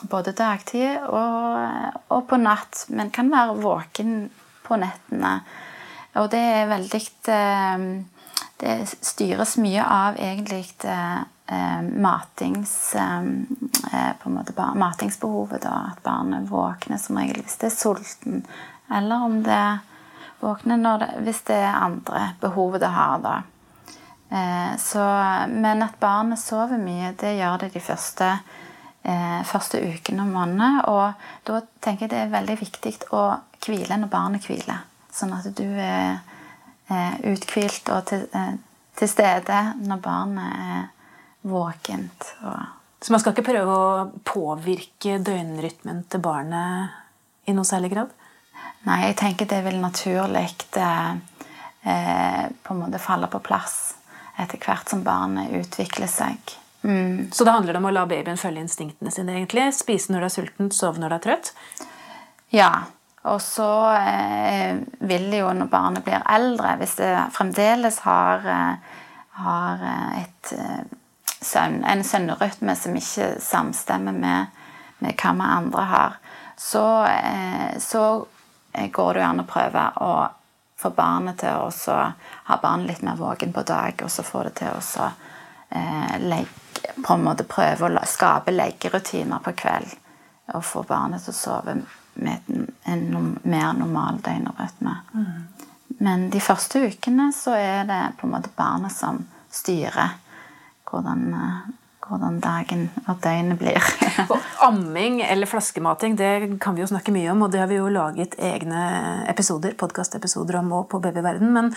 både 0.02 0.34
dagtid 0.36 1.06
og, 1.08 2.00
og 2.12 2.26
på 2.28 2.40
natt, 2.42 2.86
men 2.90 3.12
kan 3.14 3.30
være 3.32 3.60
våken 3.62 4.16
på 4.66 4.80
nettene. 4.82 5.38
Og 6.20 6.30
det 6.34 6.42
er 6.42 6.72
veldig 6.72 7.04
Det 8.64 8.74
styres 9.04 9.58
mye 9.60 9.84
av 9.84 10.16
egentlig 10.22 10.70
eh, 10.88 11.82
matings, 11.82 12.96
eh, 12.96 13.24
eh, 13.92 14.28
måte 14.32 14.54
matingsbehovet. 14.56 15.62
Da, 15.66 15.92
at 15.92 16.04
barnet 16.04 16.48
våkner 16.50 16.98
som 17.02 17.18
regel 17.20 17.42
hvis 17.42 17.58
det 17.60 17.72
er 17.72 17.76
sulten, 17.76 18.46
eller 18.94 19.26
om 19.26 19.42
det 19.44 19.80
våkner 20.40 21.00
det, 21.02 21.10
hvis 21.26 21.42
det 21.50 21.60
er 21.60 21.82
andre 21.82 22.30
behov 22.40 22.80
det 22.80 22.94
har. 22.94 23.20
da. 23.20 23.42
Eh, 24.34 24.74
så, 24.82 25.04
men 25.54 25.86
at 25.86 26.00
barnet 26.02 26.42
sover 26.42 26.82
mye, 26.82 27.14
det 27.20 27.36
gjør 27.38 27.62
det 27.62 27.72
de 27.76 27.84
første, 27.84 28.30
eh, 29.06 29.40
første 29.46 29.82
ukene 29.84 30.26
og 30.26 30.34
månedene. 30.34 30.86
Og 30.90 31.26
da 31.48 31.62
tenker 31.84 32.08
jeg 32.08 32.14
det 32.16 32.22
er 32.24 32.34
veldig 32.34 32.58
viktig 32.64 32.96
å 33.14 33.24
hvile 33.66 34.00
når 34.02 34.12
barnet 34.12 34.50
hviler. 34.50 34.86
Sånn 35.14 35.36
at 35.38 35.50
du 35.54 35.68
er 35.70 36.22
uthvilt 37.24 37.88
og 37.94 38.04
til, 38.10 38.26
til 39.00 39.10
stede 39.10 39.60
når 39.80 40.02
barnet 40.04 40.58
er 40.66 40.82
våkent. 41.48 42.28
Så 43.04 43.12
man 43.12 43.20
skal 43.20 43.34
ikke 43.34 43.50
prøve 43.50 43.76
å 43.76 44.04
påvirke 44.28 45.18
døgnrytmen 45.24 46.04
til 46.12 46.22
barnet 46.24 47.50
i 47.50 47.56
noe 47.56 47.68
særlig 47.68 47.92
grad? 47.92 48.14
Nei, 48.88 49.00
jeg 49.10 49.18
tenker 49.20 49.48
det 49.50 49.62
vil 49.66 49.80
naturlig 49.80 50.46
eh, 50.80 51.12
eh, 51.88 52.46
på 52.64 52.76
en 52.76 52.80
måte 52.80 53.02
falle 53.04 53.30
på 53.32 53.42
plass 53.44 53.93
etter 54.44 54.62
hvert 54.62 54.90
som 54.92 55.04
barnet 55.06 55.54
utvikler 55.62 56.10
seg. 56.12 56.58
Mm. 56.84 57.32
Så 57.32 57.44
det 57.44 57.52
handler 57.52 57.80
om 57.80 57.88
å 57.88 57.94
la 57.96 58.04
babyen 58.08 58.40
følge 58.40 58.66
instinktene 58.66 59.12
sine? 59.12 59.38
egentlig? 59.38 59.70
Spise 59.76 60.12
når 60.12 60.26
du 60.26 60.28
er 60.28 60.36
sulten, 60.36 60.72
sove 60.76 61.00
når 61.00 61.14
du 61.14 61.16
er 61.16 61.24
trøtt? 61.28 61.54
Ja. 62.54 62.74
Og 63.24 63.40
så 63.40 63.70
eh, 63.96 64.82
vil 65.08 65.30
jo 65.32 65.54
når 65.56 65.70
barnet 65.72 66.04
blir 66.04 66.26
eldre, 66.28 66.76
hvis 66.82 66.98
det 67.00 67.12
fremdeles 67.32 68.02
har, 68.04 68.44
eh, 68.44 68.98
har 69.40 69.86
eh, 69.88 70.26
et 70.26 70.52
eh, 70.58 70.82
søvn, 71.40 71.86
en 71.88 72.04
søvnrytme 72.04 72.76
som 72.76 73.00
ikke 73.00 73.30
samstemmer 73.40 74.18
med, 74.18 74.60
med 75.00 75.16
hva 75.16 75.34
vi 75.40 75.48
andre 75.48 75.88
har, 75.94 76.20
så, 76.60 76.86
eh, 77.08 77.80
så 77.80 78.04
går 78.74 79.14
det 79.14 79.24
jo 79.24 79.30
an 79.30 79.44
å 79.46 79.48
prøve 79.48 79.88
å 80.04 80.14
få 80.84 80.92
barnet 80.96 81.42
til 81.42 81.64
å 81.64 81.98
ha 82.50 82.60
barnet 82.62 82.90
litt 82.90 83.04
mer 83.08 83.20
våken 83.20 83.54
på 83.56 83.64
dag, 83.68 84.04
og 84.04 84.12
så 84.12 84.26
få 84.28 84.44
det 84.48 84.56
til 84.60 84.76
å 84.76 85.10
eh, 85.70 86.16
legge, 86.20 86.60
på 87.04 87.16
en 87.16 87.24
måte 87.24 87.48
prøve 87.48 87.90
å 87.90 88.06
skape 88.10 88.52
leggerutiner 88.52 89.44
på 89.44 89.56
kveld. 89.64 89.94
Og 90.54 90.66
få 90.68 90.84
barnet 90.88 91.24
til 91.24 91.32
å 91.32 91.38
sove 91.38 91.78
med 92.14 92.50
en, 92.52 92.66
en 92.84 93.38
mer 93.44 93.72
normal 93.78 94.20
døgnrytme. 94.26 94.98
Mm. 95.14 95.64
Men 96.04 96.28
de 96.34 96.42
første 96.44 96.82
ukene 96.90 97.30
så 97.36 97.56
er 97.56 97.88
det 97.88 98.02
på 98.20 98.28
en 98.28 98.34
måte 98.36 98.52
barnet 98.58 98.92
som 98.92 99.22
styrer 99.54 100.18
hvordan, 100.90 101.24
hvordan 102.10 102.40
dagen 102.44 102.88
og 103.08 103.20
døgnet 103.24 103.60
blir. 103.62 103.88
amming 104.68 105.22
eller 105.26 105.50
flaskemating 105.50 106.18
det 106.20 106.32
kan 106.64 106.76
vi 106.76 106.84
jo 106.84 106.90
snakke 106.92 107.14
mye 107.16 107.32
om, 107.34 107.46
og 107.46 107.54
det 107.54 107.62
har 107.62 107.70
vi 107.72 107.80
jo 107.80 107.92
laget 107.94 108.38
egne 108.42 108.84
episoder, 109.32 109.78
podkastepisoder 109.80 110.60
om 110.62 110.74
òg 110.80 110.90
på 110.92 111.02
babyverden. 111.04 111.54
Men 111.56 111.72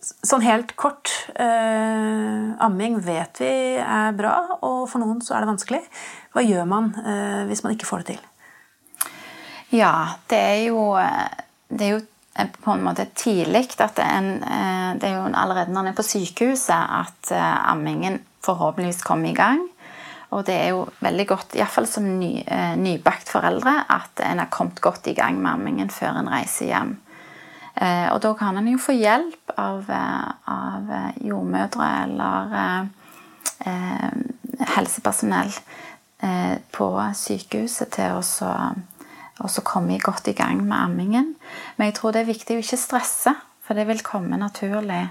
sånn 0.00 0.44
helt 0.46 0.76
kort 0.78 1.12
eh, 1.34 2.64
Amming 2.66 3.00
vet 3.04 3.42
vi 3.42 3.52
er 3.82 4.16
bra, 4.16 4.36
og 4.60 4.86
for 4.90 5.02
noen 5.02 5.22
så 5.24 5.36
er 5.36 5.44
det 5.44 5.52
vanskelig. 5.54 5.84
Hva 6.34 6.44
gjør 6.46 6.68
man 6.70 6.92
eh, 7.02 7.44
hvis 7.50 7.64
man 7.66 7.76
ikke 7.76 7.88
får 7.88 8.04
det 8.04 8.16
til? 8.16 8.26
Ja, 9.74 9.94
det 10.30 10.38
er 10.38 10.60
jo, 10.68 10.92
det 11.68 11.88
er 11.88 11.96
jo 11.96 12.04
på 12.36 12.70
en 12.70 12.84
måte 12.84 13.06
tidlig 13.16 13.68
at 13.80 13.98
en, 14.02 14.42
eh, 14.42 14.94
det 15.00 15.08
er 15.08 15.16
jo 15.16 15.28
allerede 15.32 15.72
når 15.72 15.86
en 15.86 15.92
er 15.92 15.96
på 15.96 16.06
sykehuset 16.06 16.76
at 16.76 17.32
eh, 17.32 17.70
ammingen 17.70 18.20
forhåpentligvis 18.46 19.04
komme 19.06 19.30
i 19.30 19.36
gang. 19.36 19.64
Og 20.34 20.42
det 20.46 20.56
er 20.58 20.72
jo 20.74 20.86
veldig 21.04 21.26
godt, 21.30 21.54
iallfall 21.56 21.86
som 21.88 22.06
ny, 22.18 22.42
eh, 22.42 22.74
nybakt 22.78 23.30
foreldre, 23.30 23.84
at 23.88 24.22
en 24.26 24.42
har 24.42 24.50
kommet 24.50 24.80
godt 24.82 25.06
i 25.06 25.14
gang 25.14 25.38
med 25.38 25.52
ammingen 25.52 25.90
før 25.90 26.18
en 26.18 26.30
reiser 26.30 26.66
hjem. 26.72 26.96
Eh, 27.76 28.08
og 28.12 28.22
da 28.24 28.32
kan 28.34 28.56
en 28.56 28.68
jo 28.68 28.78
få 28.80 28.96
hjelp 28.96 29.52
av, 29.56 29.90
eh, 29.90 30.30
av 30.48 30.90
eh, 30.90 31.18
jordmødre 31.28 31.88
eller 32.02 32.56
eh, 33.66 34.10
helsepersonell 34.76 35.52
eh, 36.24 36.56
på 36.72 36.88
sykehuset 37.14 37.92
til 37.92 38.16
å 38.16 39.64
komme 39.68 40.00
godt 40.00 40.32
i 40.32 40.36
gang 40.36 40.64
med 40.64 40.78
ammingen. 40.78 41.34
Men 41.76 41.90
jeg 41.90 41.98
tror 42.00 42.16
det 42.16 42.24
er 42.24 42.32
viktig 42.32 42.56
å 42.56 42.64
ikke 42.64 42.80
stresse, 42.80 43.36
for 43.62 43.76
det 43.76 43.86
vil 43.86 44.02
komme 44.02 44.38
naturlig. 44.40 45.06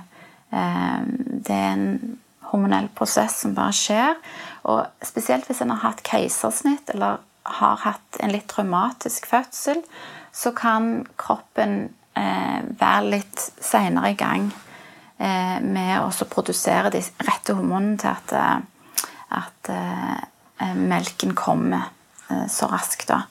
det 0.50 1.52
er 1.52 1.72
en 1.74 2.18
hormonell 2.56 2.90
prosess 2.96 3.42
som 3.44 3.56
bare 3.58 3.76
skjer. 3.76 4.18
Og 4.72 5.06
spesielt 5.06 5.48
hvis 5.50 5.62
en 5.62 5.74
har 5.76 5.84
hatt 5.84 6.04
keisersnitt 6.08 6.90
eller 6.96 7.22
har 7.46 7.82
hatt 7.84 8.20
en 8.24 8.34
litt 8.34 8.48
traumatisk 8.50 9.28
fødsel, 9.30 9.84
så 10.34 10.52
kan 10.58 11.06
kroppen 11.20 11.92
eh, 12.18 12.62
være 12.80 13.12
litt 13.14 13.44
seinere 13.62 14.12
i 14.16 14.18
gang 14.20 14.48
eh, 15.20 15.60
med 15.62 16.00
å 16.02 16.30
produsere 16.32 16.92
de 16.96 17.04
rette 17.28 17.56
hormonene 17.56 18.00
til 18.02 18.12
at, 18.12 18.34
eh, 18.36 19.04
at 19.38 19.72
eh, 19.72 20.74
melken 20.76 21.36
kommer 21.38 21.92
eh, 22.32 22.48
så 22.50 22.72
raskt. 22.72 23.08
da. 23.14 23.22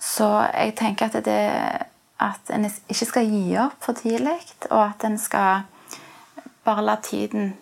Så 0.00 0.26
jeg 0.54 0.74
tenker 0.80 1.12
at, 1.12 1.20
det, 1.24 1.84
at 2.20 2.50
en 2.52 2.66
ikke 2.66 3.10
skal 3.12 3.28
gi 3.28 3.58
opp 3.60 3.76
for 3.84 4.00
tidlig, 4.00 4.40
og 4.70 4.80
at 4.88 5.04
en 5.06 5.20
skal 5.20 5.68
bare 6.64 6.84
la 6.84 6.96
tiden 7.04 7.54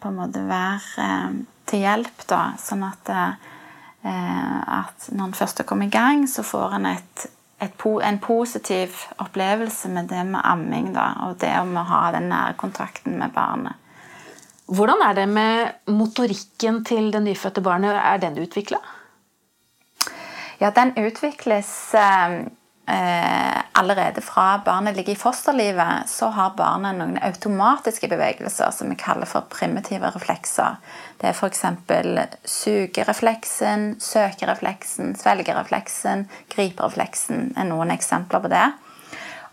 på 0.00 0.08
en 0.08 0.18
måte 0.18 0.42
være 0.46 1.04
eh, 1.04 1.38
til 1.66 1.84
hjelp, 1.84 2.26
da. 2.28 2.42
Sånn 2.60 2.84
at, 2.86 3.08
eh, 3.12 4.60
at 4.80 5.08
når 5.12 5.30
en 5.30 5.38
først 5.38 5.64
kommer 5.68 5.88
i 5.88 5.94
gang, 5.94 6.26
så 6.28 6.44
får 6.46 6.76
en 6.78 6.90
et, 6.92 7.26
et, 7.64 7.86
en 8.10 8.20
positiv 8.22 9.00
opplevelse 9.22 9.90
med 9.92 10.12
det 10.12 10.26
med 10.28 10.44
amming. 10.44 10.92
Da, 10.96 11.08
og 11.26 11.40
det 11.42 11.54
om 11.60 11.74
å 11.76 11.86
ha 11.88 12.02
den 12.16 12.28
nære 12.32 12.58
kontakten 12.60 13.18
med 13.20 13.34
barnet. 13.36 13.82
Hvordan 14.66 15.02
er 15.06 15.14
det 15.14 15.28
med 15.30 15.90
motorikken 15.94 16.82
til 16.84 17.12
det 17.14 17.22
nyfødte 17.22 17.62
barnet? 17.62 17.94
Er 17.94 18.18
den 18.18 18.38
utvikla? 18.42 18.80
Ja, 20.58 20.72
den 20.74 20.94
utvikles 20.98 21.68
eh, 22.86 23.58
allerede 23.78 24.22
fra 24.24 24.62
barnet 24.64 24.96
ligger 24.96 25.12
i 25.12 25.20
fosterlivet, 25.20 26.08
så 26.10 26.30
har 26.34 26.54
barnet 26.58 26.96
noen 26.98 27.18
automatiske 27.22 28.08
bevegelser 28.08 28.72
som 28.74 28.90
vi 28.92 28.98
kaller 29.00 29.28
for 29.30 29.48
primitive 29.52 30.10
reflekser. 30.14 30.78
Det 31.20 31.30
er 31.30 31.36
f.eks. 31.36 31.64
sugerefleksen, 32.44 33.86
søkerefleksen, 34.00 35.14
svelgerefleksen, 35.20 36.26
griperefleksen 36.54 37.52
er 37.56 37.68
noen 37.68 37.94
eksempler 37.94 38.44
på 38.44 38.52
det. 38.52 38.66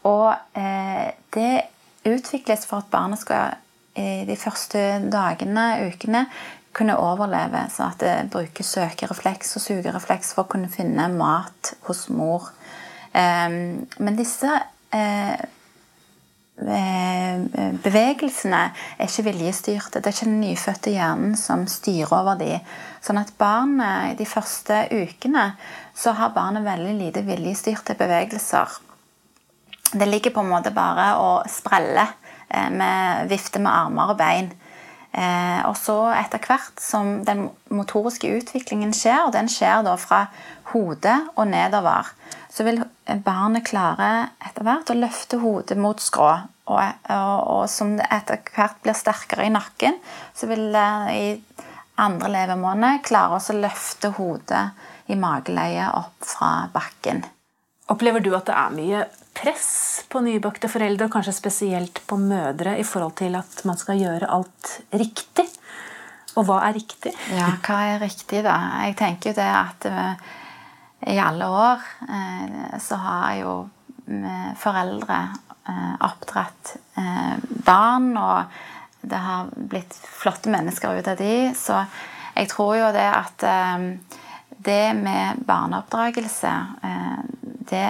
Og 0.10 0.34
eh, 0.60 1.12
det 1.36 1.54
utvikles 2.04 2.66
for 2.68 2.84
at 2.84 2.92
barnet 2.92 3.22
skal 3.24 3.60
i 3.94 4.26
de 4.26 4.36
første 4.40 4.80
dagene, 5.14 5.66
ukene, 5.86 6.26
kunne 6.74 6.98
overleve. 6.98 7.68
Så 7.70 7.86
at 7.86 8.02
det 8.02 8.32
bruker 8.34 8.66
søkerefleks 8.66 9.56
og 9.58 9.66
sugerefleks 9.68 10.34
for 10.34 10.46
å 10.46 10.52
kunne 10.56 10.72
finne 10.74 11.08
mat 11.14 11.76
hos 11.88 12.08
mor. 12.10 12.50
Ehm, 13.14 13.86
men 14.02 14.16
disse 14.18 14.50
eh, 14.94 15.34
eh, 16.66 17.44
bevegelsene 17.84 18.62
er 18.98 19.10
ikke 19.10 19.28
viljestyrte. 19.30 20.02
Det 20.02 20.10
er 20.10 20.16
ikke 20.16 20.30
den 20.32 20.42
nyfødte 20.42 20.96
hjernen 20.96 21.36
som 21.38 21.68
styrer 21.70 22.16
over 22.18 22.40
de. 22.42 22.58
Sånn 23.06 23.22
at 23.22 23.36
barnet, 23.38 24.18
de 24.18 24.28
første 24.30 24.86
ukene 24.94 25.52
så 25.98 26.16
har 26.18 26.34
barnet 26.34 26.66
veldig 26.66 26.98
lite 26.98 27.26
viljestyrte 27.28 27.98
bevegelser. 28.00 28.80
Det 29.94 30.10
ligger 30.10 30.34
på 30.34 30.42
en 30.42 30.50
måte 30.50 30.74
bare 30.74 31.12
og 31.22 31.50
spreller 31.54 32.16
eh, 32.50 32.70
med 32.74 33.30
vifte 33.30 33.62
med 33.62 33.74
armer 33.74 34.16
og 34.16 34.22
bein. 34.22 34.54
og 35.14 35.76
så 35.78 36.10
etter 36.10 36.42
hvert 36.42 36.80
som 36.82 37.20
den 37.22 37.44
motoriske 37.70 38.32
utviklingen 38.34 38.96
skjer, 38.98 39.28
og 39.28 39.34
den 39.36 39.46
skjer 39.46 39.84
da 39.86 39.94
fra 39.94 40.24
hodet 40.72 41.20
og 41.36 41.52
nedover, 41.52 42.10
så 42.50 42.66
vil 42.66 42.82
barnet 43.26 43.68
klarer 43.68 44.30
etter 44.44 44.66
hvert 44.66 44.92
å 44.94 44.98
løfte 44.98 45.40
hodet 45.42 45.78
mot 45.80 46.00
skrå. 46.00 46.32
Og, 46.64 46.80
og, 47.12 47.40
og 47.52 47.64
som 47.68 47.98
det 47.98 48.08
etter 48.14 48.40
hvert 48.56 48.80
blir 48.86 48.96
sterkere 48.96 49.48
i 49.50 49.52
nakken, 49.52 49.98
så 50.36 50.48
vil 50.48 50.70
det 50.72 50.90
i 51.12 51.26
andre 52.00 52.32
levemåned 52.32 53.04
klare 53.06 53.40
å 53.40 53.58
løfte 53.58 54.14
hodet 54.18 54.64
i 55.12 55.18
mageleiet 55.20 55.92
opp 56.00 56.24
fra 56.26 56.54
bakken. 56.74 57.24
Opplever 57.92 58.24
du 58.24 58.32
at 58.38 58.48
det 58.48 58.56
er 58.56 58.78
mye 58.78 59.02
press 59.36 60.06
på 60.10 60.22
nybakte 60.24 60.70
foreldre, 60.72 61.10
og 61.10 61.18
kanskje 61.18 61.36
spesielt 61.36 62.00
på 62.08 62.18
mødre, 62.22 62.78
i 62.80 62.86
forhold 62.88 63.18
til 63.20 63.36
at 63.36 63.66
man 63.68 63.80
skal 63.80 64.00
gjøre 64.00 64.30
alt 64.32 64.78
riktig? 64.96 65.50
Og 66.40 66.48
hva 66.48 66.64
er 66.70 66.78
riktig? 66.78 67.12
Ja, 67.36 67.52
hva 67.66 67.82
er 67.92 68.00
riktig, 68.02 68.42
da? 68.46 68.56
Jeg 68.88 68.96
tenker 68.98 69.34
jo 69.34 69.38
det 69.38 69.50
at 69.50 69.86
eh, 69.90 70.32
i 71.08 71.20
alle 71.20 71.48
år 71.48 71.82
eh, 72.10 72.80
så 72.80 72.96
har 72.96 73.34
jo 73.40 73.54
eh, 74.08 74.52
foreldre 74.60 75.20
eh, 75.68 75.94
oppdratt 76.00 76.78
barn, 77.66 78.12
og 78.18 79.02
det 79.02 79.20
har 79.20 79.48
blitt 79.56 79.96
flotte 79.96 80.52
mennesker 80.54 81.00
ut 81.00 81.08
av 81.10 81.18
de. 81.18 81.36
Så 81.58 81.80
jeg 82.36 82.50
tror 82.52 82.76
jo 82.78 82.90
det 82.94 83.08
at 83.10 83.46
det 84.64 84.94
med 85.00 85.42
barneoppdragelse, 85.48 86.52
det 87.72 87.88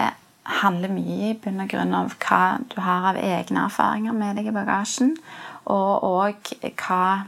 handler 0.62 0.94
mye 0.94 1.18
i 1.28 1.34
bunn 1.36 1.60
og 1.66 1.68
grunn 1.74 1.92
om 1.98 2.08
hva 2.24 2.40
du 2.72 2.78
har 2.80 3.10
av 3.10 3.20
egne 3.20 3.66
erfaringer 3.66 4.16
med 4.16 4.40
deg 4.40 4.48
i 4.48 4.56
bagasjen, 4.56 5.12
og 5.68 6.08
òg 6.08 6.54
hva, 6.80 7.26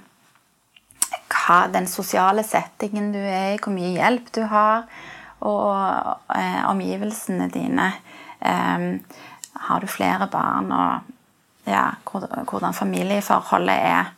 hva 1.29 1.61
den 1.77 1.91
sosiale 1.91 2.47
settingen 2.47 3.13
du 3.13 3.21
er 3.21 3.53
i, 3.53 3.61
hvor 3.61 3.77
mye 3.77 3.93
hjelp 3.99 4.33
du 4.33 4.47
har 4.49 4.89
og 5.41 6.37
eh, 6.37 6.63
omgivelsene 6.71 7.49
dine. 7.53 7.93
Eh, 8.41 8.89
har 9.67 9.81
du 9.81 9.87
flere 9.91 10.29
barn, 10.33 10.73
og 10.73 11.71
ja, 11.71 11.89
hvordan 12.07 12.75
familieforholdet 12.77 13.77
er. 13.77 14.13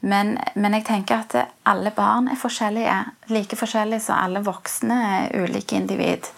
Men, 0.00 0.38
men, 0.54 0.74
jeg 0.74 0.84
tenker 0.88 1.20
at 1.20 1.34
alle 1.68 1.92
barn 1.94 2.30
er 2.32 2.40
forskjellige. 2.40 2.96
Like 3.28 3.56
forskjellige 3.60 4.06
som 4.06 4.18
alle 4.18 4.42
voksne 4.44 4.96
er 5.14 5.44
ulike 5.44 5.76
individ. 5.76 6.28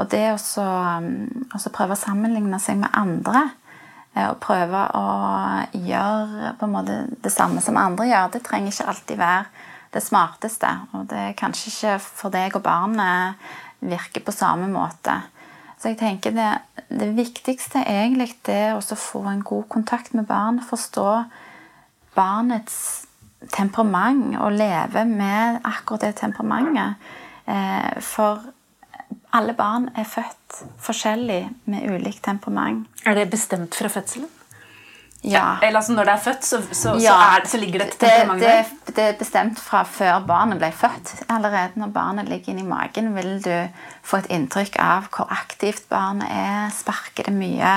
Og 0.00 0.08
det 0.10 0.24
å 0.32 1.70
prøve 1.74 1.96
å 1.96 2.00
sammenligne 2.00 2.60
seg 2.62 2.80
med 2.80 2.94
andre 2.96 3.42
eh, 4.16 4.30
og 4.30 4.38
prøve 4.40 4.86
å 4.96 5.06
gjøre 5.76 6.54
på 6.56 6.66
en 6.68 6.72
måte 6.72 7.02
det 7.20 7.32
samme 7.34 7.60
som 7.64 7.78
andre 7.80 8.08
gjør, 8.08 8.32
det 8.32 8.44
trenger 8.46 8.72
ikke 8.72 8.88
alltid 8.94 9.20
være 9.20 9.68
det 9.94 10.02
smarteste. 10.04 10.70
Og 10.94 11.08
det 11.10 11.18
er 11.18 11.36
kanskje 11.38 11.72
ikke 11.72 11.98
for 12.04 12.34
deg 12.34 12.56
og 12.58 12.64
barnet 12.64 13.50
virker 13.80 14.24
på 14.24 14.34
samme 14.34 14.68
måte. 14.70 15.16
Så 15.80 15.92
jeg 15.92 16.00
tenker 16.00 16.34
det, 16.36 16.50
det 16.92 17.12
viktigste 17.16 17.80
egentlig 17.88 18.34
er 18.52 18.76
å 18.76 18.82
få 18.82 19.24
en 19.30 19.44
god 19.46 19.68
kontakt 19.72 20.12
med 20.14 20.28
barn. 20.28 20.60
Forstå 20.60 21.06
barnets 22.16 23.06
temperament 23.48 24.36
og 24.36 24.52
leve 24.52 25.06
med 25.08 25.62
akkurat 25.64 26.04
det 26.04 26.18
temperamentet. 26.20 27.00
Eh, 27.48 27.96
for 28.04 28.44
alle 29.32 29.54
barn 29.56 29.88
er 29.96 30.04
født 30.04 30.60
forskjellig 30.84 31.40
med 31.70 31.88
ulikt 31.88 32.24
temperament. 32.26 32.84
Er 33.06 33.16
det 33.16 33.30
bestemt 33.32 33.78
fra 33.78 33.88
fødselen? 33.88 34.28
Ja. 35.22 35.58
Eller 35.62 35.76
altså 35.76 35.92
når 35.92 36.08
det 36.08 36.12
er 36.12 36.22
født, 36.24 36.44
så, 36.48 36.58
så, 36.72 36.94
ja. 36.96 37.12
så, 37.12 37.16
er, 37.36 37.48
så 37.52 37.58
ligger 37.60 37.82
det 37.82 37.88
et 37.90 37.96
temperament 38.00 38.40
der? 38.40 38.70
Det, 38.86 38.94
det, 38.96 39.04
er 39.04 39.18
bestemt 39.20 39.58
fra 39.60 39.82
før 39.84 40.22
barnet 40.28 40.60
ble 40.62 40.70
født. 40.72 41.12
Allerede 41.28 41.80
når 41.80 41.92
barnet 41.92 42.30
ligger 42.30 42.54
inni 42.54 42.64
magen, 42.64 43.12
vil 43.16 43.34
du 43.44 43.52
få 44.06 44.22
et 44.22 44.30
inntrykk 44.32 44.78
av 44.80 45.10
hvor 45.12 45.28
aktivt 45.34 45.90
barnet 45.92 46.30
er. 46.32 46.70
Sparker 46.72 47.28
det 47.28 47.36
mye? 47.36 47.74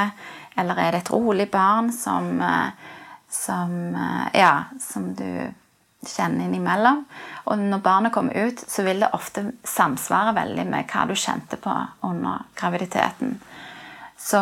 Eller 0.60 0.80
er 0.80 0.96
det 0.96 1.04
et 1.04 1.12
rolig 1.12 1.50
barn 1.52 1.92
som, 1.92 2.38
eh, 2.42 2.96
som 3.32 3.76
eh, 3.92 4.40
Ja, 4.40 4.54
som 4.80 5.12
du 5.18 5.28
kjenner 6.08 6.46
innimellom. 6.46 7.04
Og 7.52 7.60
når 7.60 7.84
barnet 7.84 8.14
kommer 8.16 8.48
ut, 8.48 8.64
så 8.68 8.84
vil 8.88 9.04
det 9.04 9.12
ofte 9.16 9.50
samsvare 9.68 10.36
veldig 10.36 10.66
med 10.70 10.88
hva 10.92 11.06
du 11.10 11.16
kjente 11.16 11.60
på 11.60 11.76
under 12.08 12.48
graviditeten. 12.60 13.36
Så 14.20 14.40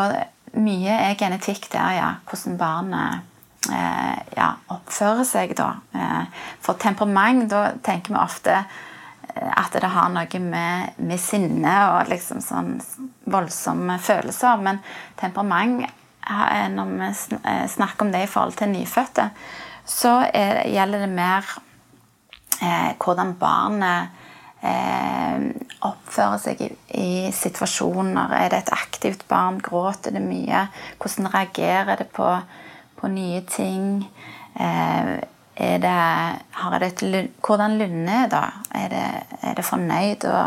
mye 0.59 0.95
er 1.09 1.17
genetikk 1.19 1.69
der, 1.71 1.91
ja. 1.97 2.09
Hvordan 2.27 2.57
barnet 2.59 3.71
eh, 3.71 4.17
ja, 4.37 4.53
oppfører 4.73 5.25
seg 5.27 5.55
da. 5.59 5.73
Eh, 5.95 6.45
for 6.63 6.79
temperament, 6.81 7.47
da 7.51 7.71
tenker 7.83 8.15
vi 8.15 8.21
ofte 8.21 8.57
eh, 8.59 9.51
at 9.55 9.73
det 9.77 9.91
har 9.93 10.11
noe 10.13 10.43
med, 10.43 11.01
med 11.01 11.21
sinne 11.21 11.75
og 11.93 12.11
liksom 12.11 12.43
sånn 12.43 12.75
voldsomme 13.31 13.97
følelser. 14.01 14.61
Men 14.63 14.81
temperament, 15.19 15.87
når 16.71 16.95
vi 16.95 17.11
eh, 17.41 17.67
snakker 17.67 18.05
om 18.05 18.13
det 18.13 18.25
i 18.25 18.31
forhold 18.31 18.57
til 18.59 18.73
nyfødte, 18.73 19.29
så 19.87 20.21
er, 20.29 20.63
gjelder 20.69 21.05
det 21.05 21.13
mer 21.13 21.47
eh, 22.61 22.91
hvordan 23.01 23.35
barnet 23.39 24.11
eh, 24.11 24.20
oppfører 24.61 26.37
seg 26.41 26.61
i, 26.65 27.31
situasjoner. 27.33 28.33
Er 28.37 28.51
det 28.53 28.61
et 28.61 28.73
aktivt 28.75 29.25
barn? 29.29 29.59
Gråter 29.63 30.13
det 30.13 30.21
mye? 30.23 30.67
Hvordan 31.01 31.31
reagerer 31.33 31.97
det 32.01 32.09
på, 32.13 32.29
på 32.99 33.11
nye 33.11 33.41
ting? 33.49 34.05
Eh, 34.55 35.13
er 35.61 35.81
det, 35.81 35.97
det 36.81 36.87
et, 36.87 37.31
hvordan 37.45 37.77
Lunde 37.77 38.21
da? 38.31 38.43
Er 38.73 38.87
det, 38.93 39.07
er 39.41 39.57
det 39.57 39.67
fornøyd 39.67 40.25
å, 40.29 40.45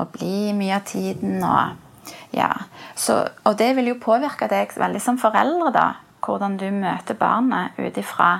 å, 0.00 0.08
bli 0.12 0.52
mye 0.56 0.78
av 0.80 0.88
tiden? 0.88 1.38
Og, 1.44 2.16
ja. 2.36 2.50
Så, 2.96 3.22
og 3.44 3.58
det 3.60 3.72
vil 3.76 3.92
jo 3.92 4.00
påvirke 4.02 4.48
deg 4.50 4.72
veldig 4.76 5.02
som 5.02 5.20
foreldre, 5.20 5.72
da. 5.76 5.86
Hvordan 6.22 6.56
du 6.56 6.68
møter 6.70 7.18
barnet 7.18 7.78
ut 7.80 7.96
ifra 7.98 8.34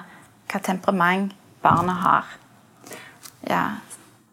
hva 0.53 0.61
temperament 0.63 1.33
barnet 1.63 2.03
har. 2.03 2.37
Ja. 3.49 3.65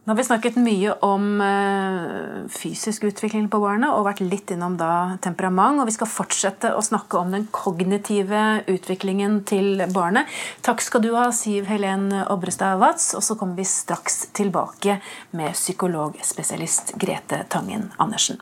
Nå 0.10 0.14
har 0.14 0.18
vi 0.18 0.24
snakket 0.26 0.56
mye 0.58 0.94
om 1.06 1.26
uh, 1.38 2.48
fysisk 2.50 3.04
utvikling 3.06 3.44
på 3.54 3.60
barnet 3.62 3.94
og 3.94 4.08
vært 4.08 4.24
litt 4.26 4.50
innom 4.50 4.74
da 4.74 5.20
temperament. 5.22 5.78
Og 5.78 5.86
vi 5.86 5.94
skal 5.94 6.10
fortsette 6.10 6.72
å 6.74 6.82
snakke 6.82 7.20
om 7.20 7.30
den 7.36 7.46
kognitive 7.54 8.64
utviklingen 8.66 9.44
til 9.46 9.84
barnet. 9.94 10.26
Takk 10.66 10.82
skal 10.82 11.06
du 11.06 11.12
ha, 11.14 11.28
Siv 11.30 11.70
Helen 11.70 12.10
Obrestad 12.24 12.82
Watz. 12.82 13.12
Og 13.14 13.22
så 13.22 13.38
kommer 13.38 13.62
vi 13.62 13.68
straks 13.70 14.32
tilbake 14.34 14.98
med 15.38 15.54
psykologspesialist 15.54 16.96
Grete 16.98 17.44
Tangen 17.46 17.92
Andersen. 18.02 18.42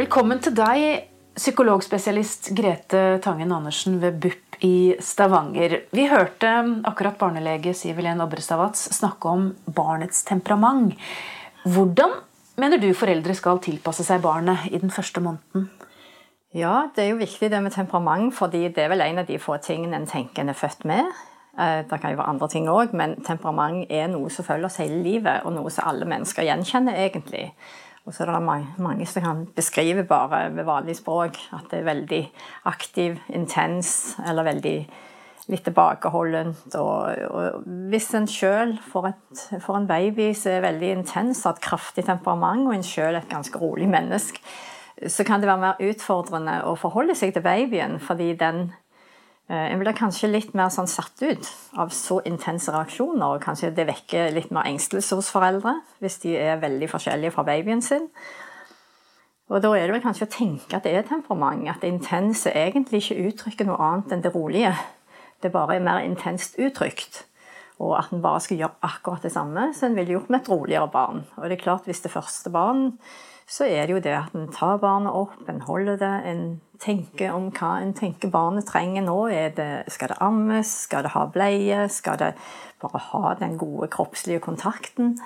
Velkommen 0.00 0.40
til 0.40 0.56
deg, 0.56 0.90
psykologspesialist 1.36 2.54
Grete 2.56 3.18
Tangen 3.20 3.52
Andersen 3.52 4.00
ved 4.00 4.22
BUP 4.24 4.47
i 4.64 4.96
Stavanger. 5.00 5.80
Vi 5.94 6.06
hørte 6.10 6.50
akkurat 6.88 7.18
barnelege 7.20 7.74
Siv 7.76 7.98
Helen 8.00 8.22
Obrestavats 8.24 8.88
snakke 8.96 9.30
om 9.30 9.50
barnets 9.64 10.24
temperament. 10.28 10.96
Hvordan 11.68 12.14
mener 12.58 12.80
du 12.82 12.90
foreldre 12.96 13.36
skal 13.36 13.60
tilpasse 13.62 14.06
seg 14.06 14.22
barnet 14.24 14.66
i 14.72 14.80
den 14.80 14.92
første 14.94 15.22
måneden? 15.24 15.68
Ja, 16.56 16.88
det 16.96 17.04
er 17.04 17.10
jo 17.12 17.20
viktig 17.20 17.50
det 17.52 17.60
med 17.62 17.74
temperament, 17.74 18.32
fordi 18.34 18.68
det 18.72 18.84
er 18.84 18.92
vel 18.94 19.04
en 19.04 19.20
av 19.20 19.26
de 19.28 19.36
få 19.40 19.58
tingene 19.62 19.98
en 20.00 20.08
tenker 20.08 20.42
en 20.42 20.54
er 20.54 20.56
født 20.56 20.86
med. 20.88 21.10
Eh, 21.58 21.82
det 21.84 22.00
kan 22.00 22.14
jo 22.14 22.20
være 22.20 22.32
andre 22.32 22.48
ting 22.48 22.70
òg, 22.72 22.94
men 22.96 23.18
temperament 23.26 23.90
er 23.92 24.08
noe 24.08 24.30
som 24.32 24.46
følger 24.46 24.70
oss 24.70 24.80
hele 24.80 25.02
livet, 25.04 25.44
og 25.44 25.52
noe 25.52 25.70
som 25.74 25.90
alle 25.90 26.08
mennesker 26.08 26.46
gjenkjenner, 26.48 26.96
egentlig. 27.04 27.50
Og 28.08 28.14
så 28.16 28.24
er 28.24 28.30
det 28.32 28.80
mange 28.80 29.06
som 29.06 29.24
kan 29.24 29.44
beskrive 29.52 30.06
bare 30.08 30.46
med 30.48 30.64
vanlig 30.64 30.96
språk 30.96 31.36
at 31.52 31.66
det 31.68 31.82
er 31.82 31.90
veldig 31.90 32.22
aktiv, 32.70 33.18
intens 33.36 34.16
eller 34.24 34.48
veldig 34.48 34.78
litt 35.52 35.64
tilbakeholdent. 35.68 36.72
Og, 36.80 37.20
og 37.28 37.68
hvis 37.92 38.08
en 38.16 38.28
sjøl 38.28 38.74
får, 38.88 39.10
en 39.76 39.90
baby 39.90 40.30
som 40.36 40.56
er 40.56 40.64
veldig 40.64 40.90
intens, 40.96 41.44
har 41.44 41.56
et 41.56 41.64
kraftig 41.64 42.06
temperament, 42.08 42.64
og 42.64 42.76
en 42.76 42.86
sjøl 42.86 43.20
et 43.20 43.28
ganske 43.28 43.60
rolig 43.60 43.90
menneske, 43.92 44.40
så 45.06 45.24
kan 45.24 45.40
det 45.40 45.50
være 45.50 45.62
mer 45.62 45.84
utfordrende 45.90 46.58
å 46.66 46.74
forholde 46.80 47.14
seg 47.16 47.36
til 47.36 47.44
babyen, 47.44 48.00
fordi 48.02 48.32
den 48.40 48.70
en 49.48 49.80
blir 49.80 49.96
kanskje 49.96 50.28
litt 50.28 50.50
mer 50.58 50.68
sånn 50.68 50.90
satt 50.90 51.22
ut 51.24 51.46
av 51.80 51.88
så 51.96 52.18
intense 52.28 52.72
reaksjoner. 52.72 53.24
og 53.24 53.44
Kanskje 53.44 53.70
det 53.72 53.86
vekker 53.88 54.34
litt 54.36 54.50
mer 54.52 54.68
engstelse 54.68 55.16
hos 55.16 55.30
foreldre 55.32 55.78
hvis 56.02 56.20
de 56.24 56.34
er 56.36 56.60
veldig 56.60 56.90
forskjellige 56.92 57.32
fra 57.32 57.46
babyen 57.48 57.80
sin. 57.84 58.10
Og 59.48 59.62
Da 59.64 59.70
er 59.72 59.86
det 59.86 59.94
vel 59.96 60.04
kanskje 60.04 60.26
å 60.26 60.34
tenke 60.34 60.76
at 60.76 60.84
det 60.84 60.92
er 60.92 61.08
temperament. 61.08 61.64
At 61.68 61.80
det 61.80 61.88
intense 61.88 62.52
egentlig 62.52 63.00
ikke 63.00 63.30
uttrykker 63.30 63.70
noe 63.70 63.80
annet 63.80 64.12
enn 64.12 64.24
det 64.26 64.34
rolige. 64.34 64.74
Det 65.40 65.52
bare 65.54 65.78
er 65.78 65.86
mer 65.86 66.04
intenst 66.04 66.58
uttrykt. 66.60 67.24
Og 67.80 67.94
at 67.96 68.12
en 68.12 68.20
bare 68.20 68.42
skal 68.44 68.58
gjøre 68.60 68.82
akkurat 68.84 69.24
det 69.24 69.32
samme 69.32 69.70
som 69.72 69.88
en 69.88 69.96
ville 69.96 70.12
gjort 70.12 70.28
med 70.28 70.42
et 70.42 70.50
roligere 70.52 70.90
barn. 70.92 71.24
Og 71.38 71.48
det 71.48 71.56
er 71.56 71.64
klart 71.64 71.88
Hvis 71.88 72.04
det 72.04 72.12
første 72.12 72.50
barn 72.50 72.98
så 73.48 73.64
er 73.64 73.86
det 73.86 73.94
jo 73.94 74.00
det 74.04 74.12
at 74.12 74.34
en 74.36 74.50
tar 74.52 74.76
barnet 74.82 75.14
opp, 75.16 75.40
en 75.48 75.62
holder 75.64 75.96
det, 76.00 76.14
en 76.28 76.42
tenker 76.82 77.32
om 77.32 77.48
hva 77.56 77.78
en 77.82 77.94
tenker 77.96 78.30
barnet 78.30 78.68
trenger 78.68 79.06
nå. 79.06 79.18
Det, 79.56 79.68
skal 79.90 80.12
det 80.12 80.18
ammes? 80.24 80.72
Skal 80.84 81.06
det 81.06 81.14
ha 81.14 81.24
bleie? 81.32 81.86
Skal 81.90 82.20
det 82.20 82.34
bare 82.82 83.00
ha 83.08 83.32
den 83.40 83.56
gode 83.58 83.88
kroppslige 83.92 84.44
kontakten? 84.44 85.16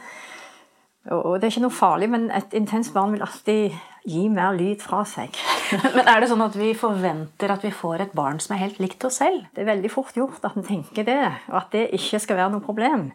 Og 1.10 1.40
det 1.40 1.48
er 1.48 1.50
ikke 1.50 1.64
noe 1.64 1.74
farlig, 1.74 2.08
men 2.12 2.28
et 2.30 2.54
intenst 2.54 2.94
barn 2.94 3.10
vil 3.10 3.24
alltid 3.26 3.74
gi 4.06 4.28
mer 4.30 4.54
lyd 4.54 4.78
fra 4.82 5.02
seg. 5.06 5.34
men 5.96 6.06
er 6.06 6.22
det 6.22 6.30
sånn 6.30 6.46
at 6.46 6.54
vi 6.58 6.72
forventer 6.78 7.50
at 7.50 7.66
vi 7.66 7.74
får 7.74 8.06
et 8.06 8.14
barn 8.14 8.38
som 8.42 8.54
er 8.54 8.62
helt 8.62 8.78
likt 8.82 9.02
oss 9.06 9.18
selv? 9.18 9.48
Det 9.50 9.64
er 9.64 9.72
veldig 9.74 9.90
fort 9.90 10.14
gjort 10.18 10.46
at 10.46 10.54
en 10.58 10.66
tenker 10.66 11.06
det, 11.06 11.20
og 11.50 11.58
at 11.58 11.74
det 11.74 11.88
ikke 11.98 12.22
skal 12.22 12.38
være 12.38 12.54
noe 12.54 12.62
problem. 12.62 13.08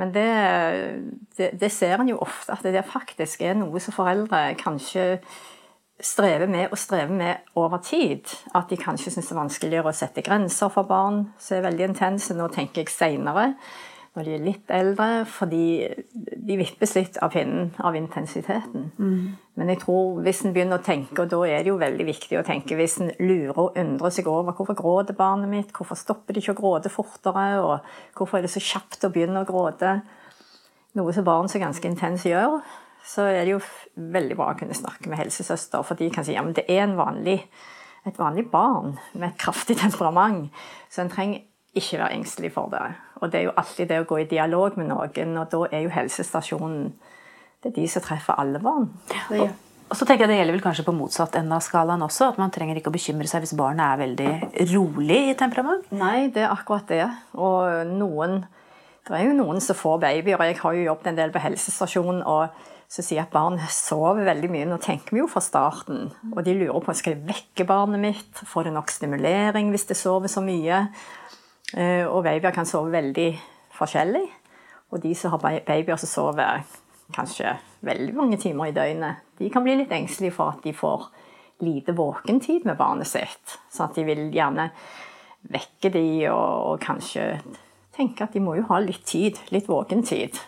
Men 0.00 0.12
det, 0.14 0.28
det, 1.38 1.52
det 1.60 1.70
ser 1.72 2.00
en 2.00 2.10
jo 2.10 2.20
ofte, 2.24 2.52
at 2.52 2.64
det 2.66 2.86
faktisk 2.88 3.44
er 3.46 3.54
noe 3.58 3.82
som 3.82 3.94
foreldre 3.94 4.48
kanskje 4.58 5.18
strever 6.02 6.50
med 6.50 6.72
og 6.74 6.78
strever 6.78 7.14
med 7.14 7.54
over 7.54 7.78
tid. 7.78 8.26
At 8.54 8.70
de 8.70 8.78
kanskje 8.80 9.14
syns 9.14 9.30
det 9.30 9.36
er 9.36 9.42
vanskeligere 9.42 9.92
å 9.92 9.96
sette 9.96 10.24
grenser 10.26 10.72
for 10.74 10.88
barn 10.88 11.28
som 11.38 11.58
er 11.58 11.68
veldig 11.68 11.90
intense. 11.92 12.34
Nå 12.34 12.48
tenker 12.54 12.82
jeg 12.82 12.94
seinere 12.94 13.52
når 14.14 14.26
de 14.26 14.34
er 14.36 14.42
litt 14.44 14.70
eldre, 14.70 15.06
fordi 15.26 15.64
de 16.14 16.56
vippes 16.60 16.92
litt 16.94 17.16
av 17.24 17.32
pinnen 17.34 17.72
av 17.82 17.96
intensiteten. 17.98 18.92
Mm. 18.94 19.32
Men 19.58 19.72
jeg 19.72 19.80
tror 19.82 20.20
hvis 20.22 20.44
en 20.46 20.54
begynner 20.54 20.78
å 20.78 20.86
tenke, 20.86 21.24
og 21.24 21.32
da 21.32 21.40
er 21.48 21.64
det 21.64 21.72
jo 21.72 21.80
veldig 21.80 22.06
viktig 22.06 22.38
å 22.38 22.44
tenke 22.46 22.78
Hvis 22.78 22.96
en 23.02 23.10
lurer 23.18 23.58
og 23.58 23.78
undrer 23.78 24.14
seg 24.14 24.30
over 24.30 24.54
hvorfor 24.54 24.78
gråter 24.78 25.18
barnet 25.18 25.50
mitt, 25.50 25.74
hvorfor 25.74 25.98
stopper 25.98 26.34
de 26.34 26.42
ikke 26.42 26.54
å 26.54 26.60
gråte 26.60 26.92
fortere, 26.94 27.46
og 27.62 28.18
hvorfor 28.18 28.38
er 28.38 28.46
det 28.46 28.52
så 28.54 28.62
kjapt 28.62 29.06
å 29.06 29.10
begynne 29.14 29.42
å 29.42 29.48
gråte, 29.48 29.96
noe 30.94 31.14
som 31.14 31.26
barn 31.26 31.50
så 31.50 31.58
ganske 31.62 31.90
intenst 31.90 32.28
gjør, 32.30 32.60
så 33.04 33.26
er 33.28 33.42
det 33.42 33.56
jo 33.56 33.62
veldig 34.14 34.36
bra 34.38 34.52
å 34.52 34.58
kunne 34.58 34.76
snakke 34.78 35.10
med 35.10 35.20
helsesøster, 35.24 35.82
for 35.82 35.98
de 35.98 36.06
kan 36.14 36.26
si 36.26 36.36
ja, 36.36 36.44
men 36.46 36.54
det 36.56 36.68
er 36.70 36.86
vanlig, 36.94 37.40
et 38.06 38.20
vanlig 38.20 38.46
barn 38.52 38.94
med 39.12 39.32
et 39.32 39.42
kraftig 39.42 39.76
temperament, 39.82 40.54
så 40.86 41.02
en 41.02 41.12
trenger 41.12 41.42
ikke 41.74 41.98
være 42.00 42.14
engstelig 42.18 42.52
for 42.54 42.70
det. 42.72 42.86
Og 43.20 43.32
det 43.32 43.40
er 43.40 43.48
jo 43.48 43.58
alltid 43.58 43.90
det 43.90 44.00
å 44.02 44.08
gå 44.08 44.20
i 44.22 44.30
dialog 44.30 44.78
med 44.78 44.90
noen, 44.90 45.36
og 45.40 45.50
da 45.52 45.60
er 45.70 45.84
jo 45.86 45.92
helsestasjonen 45.94 46.88
det 47.64 47.70
er 47.72 47.76
de 47.80 47.84
som 47.88 48.02
treffer 48.04 48.36
alle 48.36 48.60
barn. 48.60 48.90
Og, 49.32 49.46
og 49.88 49.96
så 49.96 50.04
tenker 50.04 50.26
jeg 50.26 50.34
Det 50.34 50.36
gjelder 50.36 50.56
vel 50.58 50.64
kanskje 50.66 50.84
på 50.84 50.92
motsatt 50.92 51.38
ende 51.40 51.56
av 51.56 51.64
skalaen 51.64 52.04
også. 52.04 52.34
At 52.34 52.40
man 52.40 52.52
trenger 52.52 52.76
ikke 52.76 52.92
å 52.92 52.96
bekymre 52.96 53.28
seg 53.30 53.40
hvis 53.40 53.54
barnet 53.56 53.86
er 53.86 54.02
veldig 54.02 54.66
rolig 54.74 55.20
i 55.30 55.38
temperament? 55.40 55.86
Nei, 55.96 56.26
det 56.34 56.44
er 56.44 56.52
akkurat 56.52 56.84
det. 56.92 57.06
Og 57.40 57.88
noen 57.88 58.42
Det 59.04 59.16
er 59.16 59.26
jo 59.26 59.34
noen 59.36 59.60
som 59.60 59.76
får 59.76 59.98
babyer, 60.00 60.36
og 60.36 60.46
jeg 60.48 60.60
har 60.60 60.76
jo 60.76 60.84
jobbet 60.86 61.08
en 61.10 61.16
del 61.18 61.32
på 61.32 61.42
helsestasjonen. 61.44 62.22
og 62.24 62.70
så 62.88 63.02
sier 63.02 63.24
at 63.24 63.32
barn 63.32 63.58
sover 63.72 64.26
veldig 64.28 64.48
mye. 64.52 64.66
Nå 64.68 64.78
tenker 64.82 65.16
vi 65.16 65.22
jo 65.22 65.28
fra 65.30 65.40
starten. 65.42 66.12
Og 66.30 66.44
de 66.46 66.54
lurer 66.54 66.84
på 66.84 66.94
skal 66.94 67.16
jeg 67.16 67.26
vekke 67.26 67.66
barnet 67.66 68.00
mitt. 68.00 68.42
Får 68.46 68.68
det 68.68 68.74
nok 68.76 68.92
stimulering 68.92 69.72
hvis 69.72 69.88
det 69.88 69.96
sover 69.98 70.30
så 70.30 70.44
mye? 70.44 70.84
Eh, 71.72 72.04
og 72.04 72.24
babyer 72.26 72.54
kan 72.54 72.68
sove 72.68 72.92
veldig 72.92 73.30
forskjellig. 73.74 74.24
Og 74.92 75.02
de 75.02 75.14
som 75.16 75.34
har 75.34 75.42
babyer 75.42 76.00
som 76.00 76.10
sover 76.10 76.64
kanskje 77.14 77.56
veldig 77.84 78.14
mange 78.16 78.38
timer 78.40 78.70
i 78.70 78.76
døgnet, 78.76 79.24
de 79.38 79.50
kan 79.52 79.64
bli 79.64 79.78
litt 79.80 79.92
engstelige 79.92 80.36
for 80.36 80.54
at 80.54 80.64
de 80.64 80.74
får 80.76 81.08
lite 81.64 81.94
våkentid 81.96 82.66
med 82.68 82.78
barnet 82.78 83.08
sitt. 83.08 83.58
Så 83.72 83.86
at 83.86 83.96
de 83.96 84.04
vil 84.06 84.28
gjerne 84.34 84.70
vekke 85.52 85.90
de 85.92 86.06
og, 86.30 86.74
og 86.74 86.82
kanskje 86.82 87.38
tenke 87.94 88.26
at 88.26 88.34
de 88.34 88.42
må 88.42 88.56
jo 88.58 88.66
ha 88.70 88.80
litt 88.82 89.04
tid, 89.06 89.38
litt 89.54 89.68
våkentid. 89.70 90.38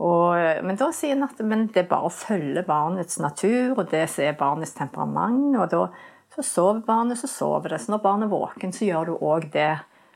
Og, 0.00 0.64
men 0.64 0.78
da 0.80 0.88
sier 0.96 1.12
en 1.12 1.26
at 1.26 1.40
det 1.40 1.82
er 1.82 1.90
bare 1.90 2.08
å 2.08 2.14
følge 2.14 2.64
barnets 2.64 3.18
natur 3.20 3.74
og 3.76 3.90
det 3.90 4.06
som 4.08 4.24
er 4.24 4.38
barnets 4.38 4.72
temperament. 4.76 5.58
Og 5.60 5.66
da 5.72 5.82
så 6.34 6.44
sover 6.46 6.80
barnet, 6.86 7.18
så 7.18 7.28
sover 7.28 7.74
det. 7.74 7.80
Så 7.82 7.92
når 7.92 8.04
barnet 8.04 8.28
er 8.28 8.32
våken, 8.32 8.72
så 8.72 8.86
gjør 8.86 9.10
du 9.10 9.14
òg 9.18 9.50
det 9.52 9.72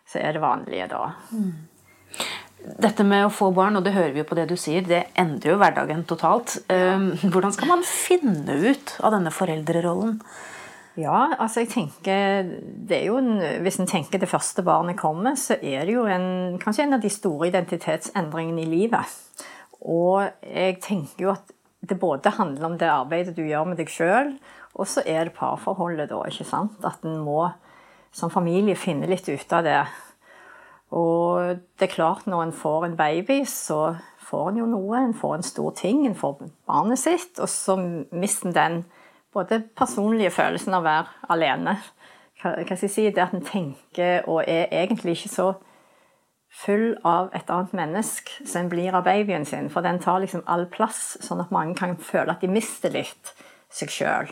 så 0.09 0.21
er 0.21 0.37
det 0.37 0.43
vanlige 0.45 0.89
da. 0.93 1.05
Mm. 1.33 1.53
Dette 2.65 3.05
med 3.05 3.27
å 3.27 3.33
få 3.33 3.51
barn, 3.53 3.77
og 3.77 3.85
det 3.85 3.93
hører 3.93 4.15
vi 4.15 4.23
jo 4.23 4.29
på 4.29 4.37
det 4.39 4.47
du 4.49 4.57
sier, 4.57 4.85
det 4.87 5.03
endrer 5.21 5.53
jo 5.53 5.61
hverdagen 5.61 6.05
totalt. 6.09 6.57
Ehm, 6.73 7.11
hvordan 7.29 7.53
skal 7.53 7.71
man 7.75 7.85
finne 7.85 8.57
ut 8.65 8.95
av 9.05 9.13
denne 9.13 9.33
foreldrerollen? 9.35 10.17
Ja, 10.97 11.35
altså 11.43 11.65
jeg 11.65 11.73
tenker 11.73 12.47
det 12.87 13.01
er 13.01 13.09
jo 13.09 13.17
en, 13.19 13.41
Hvis 13.65 13.81
en 13.83 13.89
tenker 13.91 14.21
det 14.23 14.31
første 14.31 14.63
barnet 14.63 14.95
kommer, 15.01 15.35
så 15.35 15.57
er 15.59 15.89
det 15.89 15.97
jo 15.97 16.05
en, 16.07 16.55
kanskje 16.63 16.87
en 16.87 16.97
av 16.97 17.03
de 17.03 17.11
store 17.11 17.51
identitetsendringene 17.51 18.63
i 18.63 18.71
livet. 18.71 19.19
Og 19.83 20.23
jeg 20.47 20.79
tenker 20.85 21.27
jo 21.27 21.35
at 21.35 21.51
det 21.85 21.99
både 22.01 22.33
handler 22.39 22.71
om 22.71 22.79
det 22.81 22.89
arbeidet 22.89 23.35
du 23.37 23.43
gjør 23.45 23.67
med 23.69 23.83
deg 23.83 23.91
sjøl, 23.93 24.37
og 24.75 24.89
så 24.89 25.03
er 25.05 25.29
det 25.29 25.37
parforholdet, 25.37 26.09
da. 26.11 26.23
ikke 26.31 26.47
sant? 26.49 26.79
At 26.87 27.05
en 27.05 27.21
må 27.27 27.51
som 28.15 28.31
familie 28.31 28.79
finne 28.79 29.11
litt 29.11 29.29
ut 29.29 29.53
av 29.53 29.65
det. 29.67 29.83
Og 30.95 31.59
det 31.79 31.89
er 31.89 31.95
klart, 31.95 32.29
når 32.31 32.43
en 32.47 32.55
får 32.55 32.87
en 32.87 32.97
baby, 32.97 33.41
så 33.51 33.97
får 34.25 34.53
en 34.53 34.61
jo 34.63 34.69
noe. 34.71 35.01
En 35.01 35.17
får 35.17 35.39
en 35.39 35.47
stor 35.47 35.75
ting, 35.79 36.05
en 36.07 36.15
får 36.19 36.45
barnet 36.69 37.01
sitt, 37.01 37.41
og 37.43 37.51
så 37.51 37.77
mister 38.15 38.51
en 38.51 38.59
den 38.59 38.85
både 39.35 39.65
personlige 39.77 40.31
følelsen 40.31 40.77
av 40.77 40.85
å 40.85 40.87
være 40.87 41.31
alene. 41.35 41.77
Hva, 42.43 42.55
skal 42.63 42.85
jeg 42.87 42.93
si? 42.93 43.07
Det 43.11 43.25
at 43.25 43.35
en 43.35 43.47
tenker 43.47 44.29
og 44.31 44.45
er 44.47 44.69
egentlig 44.71 45.19
ikke 45.19 45.33
så 45.33 45.49
full 46.55 46.93
av 47.03 47.33
et 47.35 47.51
annet 47.51 47.75
menneske 47.75 48.47
som 48.47 48.63
en 48.63 48.71
blir 48.71 48.95
av 48.95 49.07
babyen 49.09 49.47
sin. 49.49 49.71
For 49.73 49.83
den 49.83 49.99
tar 50.03 50.23
liksom 50.23 50.45
all 50.47 50.69
plass, 50.71 51.17
sånn 51.25 51.43
at 51.43 51.55
mange 51.55 51.75
kan 51.81 51.97
føle 51.99 52.37
at 52.37 52.45
de 52.45 52.53
mister 52.53 52.95
litt 52.95 53.35
seg 53.75 53.91
sjøl. 53.91 54.31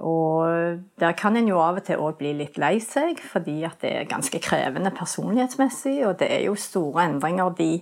Og 0.00 0.80
der 1.00 1.16
kan 1.18 1.36
en 1.36 1.48
jo 1.50 1.60
av 1.60 1.80
og 1.80 1.86
til 1.86 2.00
òg 2.00 2.18
bli 2.20 2.32
litt 2.38 2.58
lei 2.60 2.78
seg, 2.80 3.20
fordi 3.20 3.60
at 3.68 3.82
det 3.84 3.94
er 3.96 4.10
ganske 4.10 4.40
krevende 4.42 4.92
personlighetsmessig, 4.96 5.98
og 6.08 6.18
det 6.22 6.30
er 6.32 6.46
jo 6.48 6.56
store 6.58 7.08
endringer 7.10 7.52
de 7.58 7.72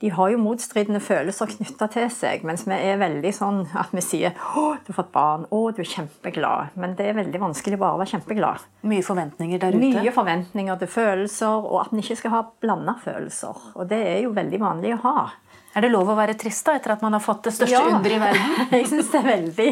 de 0.00 0.08
har 0.16 0.30
jo 0.32 0.38
motstridende 0.40 1.00
følelser 1.04 1.50
knytta 1.50 1.86
til 1.92 2.06
seg. 2.12 2.44
Mens 2.48 2.62
vi 2.68 2.72
er 2.72 3.00
veldig 3.00 3.32
sånn 3.36 3.58
at 3.76 3.92
vi 3.92 4.00
sier 4.04 4.32
'Å, 4.32 4.80
du 4.80 4.92
har 4.92 4.96
fått 4.96 5.12
barn. 5.12 5.44
Å, 5.52 5.60
du 5.76 5.82
er 5.82 5.90
kjempeglad.' 5.92 6.76
Men 6.76 6.94
det 6.96 7.10
er 7.10 7.18
veldig 7.20 7.40
vanskelig 7.40 7.78
bare 7.78 7.98
å 7.98 8.00
være 8.00 8.14
kjempeglad. 8.14 8.64
Mye 8.82 9.04
forventninger 9.04 9.60
der 9.60 9.76
ute. 9.76 10.00
Mye 10.00 10.12
forventninger 10.12 10.78
til 10.78 10.88
følelser, 10.88 11.68
og 11.68 11.80
at 11.82 11.92
en 11.92 12.00
ikke 12.00 12.16
skal 12.16 12.30
ha 12.30 12.42
blanda 12.60 12.96
følelser. 13.04 13.60
Og 13.74 13.88
det 13.88 14.00
er 14.00 14.22
jo 14.24 14.32
veldig 14.32 14.60
vanlig 14.60 14.94
å 14.96 15.02
ha. 15.04 15.30
Er 15.70 15.84
det 15.84 15.92
lov 15.92 16.08
å 16.10 16.16
være 16.18 16.34
trist 16.38 16.66
da, 16.66 16.74
etter 16.80 16.96
at 16.96 17.02
man 17.04 17.14
har 17.14 17.22
fått 17.22 17.44
det 17.46 17.52
største 17.54 17.76
ja, 17.78 17.82
underet 17.94 18.16
i 18.16 18.22
verden? 18.22 18.56
jeg 18.74 18.88
syns 18.90 19.10
det 19.12 19.20
er 19.20 19.28
veldig, 19.28 19.68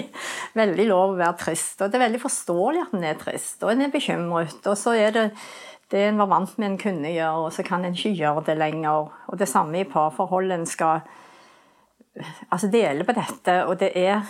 veldig 0.60 0.84
lov 0.86 1.14
å 1.14 1.18
være 1.18 1.38
trist. 1.40 1.80
Og 1.82 1.90
det 1.90 1.98
er 1.98 2.04
veldig 2.04 2.20
forståelig 2.22 2.84
at 2.84 2.92
en 2.94 3.08
er 3.08 3.18
trist, 3.18 3.56
og 3.64 3.72
en 3.72 3.86
er 3.86 3.94
bekymret. 3.94 4.60
Og 4.62 4.78
så 4.78 4.94
er 4.94 5.16
det 5.16 5.24
det 5.90 6.02
en 6.04 6.20
var 6.20 6.28
vant 6.28 6.58
med 6.60 6.68
en 6.68 6.78
kunne 6.80 7.10
gjøre, 7.14 7.46
og 7.46 7.52
så 7.56 7.64
kan 7.64 7.84
en 7.84 7.96
ikke 7.96 8.12
gjøre 8.12 8.44
det 8.50 8.58
lenger. 8.60 9.08
Og 9.32 9.38
det 9.40 9.48
samme 9.48 9.80
i 9.80 9.88
parforhold. 9.88 10.52
En 10.52 10.66
skal 10.68 11.00
altså 12.50 12.68
dele 12.68 13.06
på 13.08 13.14
dette, 13.16 13.54
og 13.64 13.78
det 13.80 13.92
er, 13.96 14.20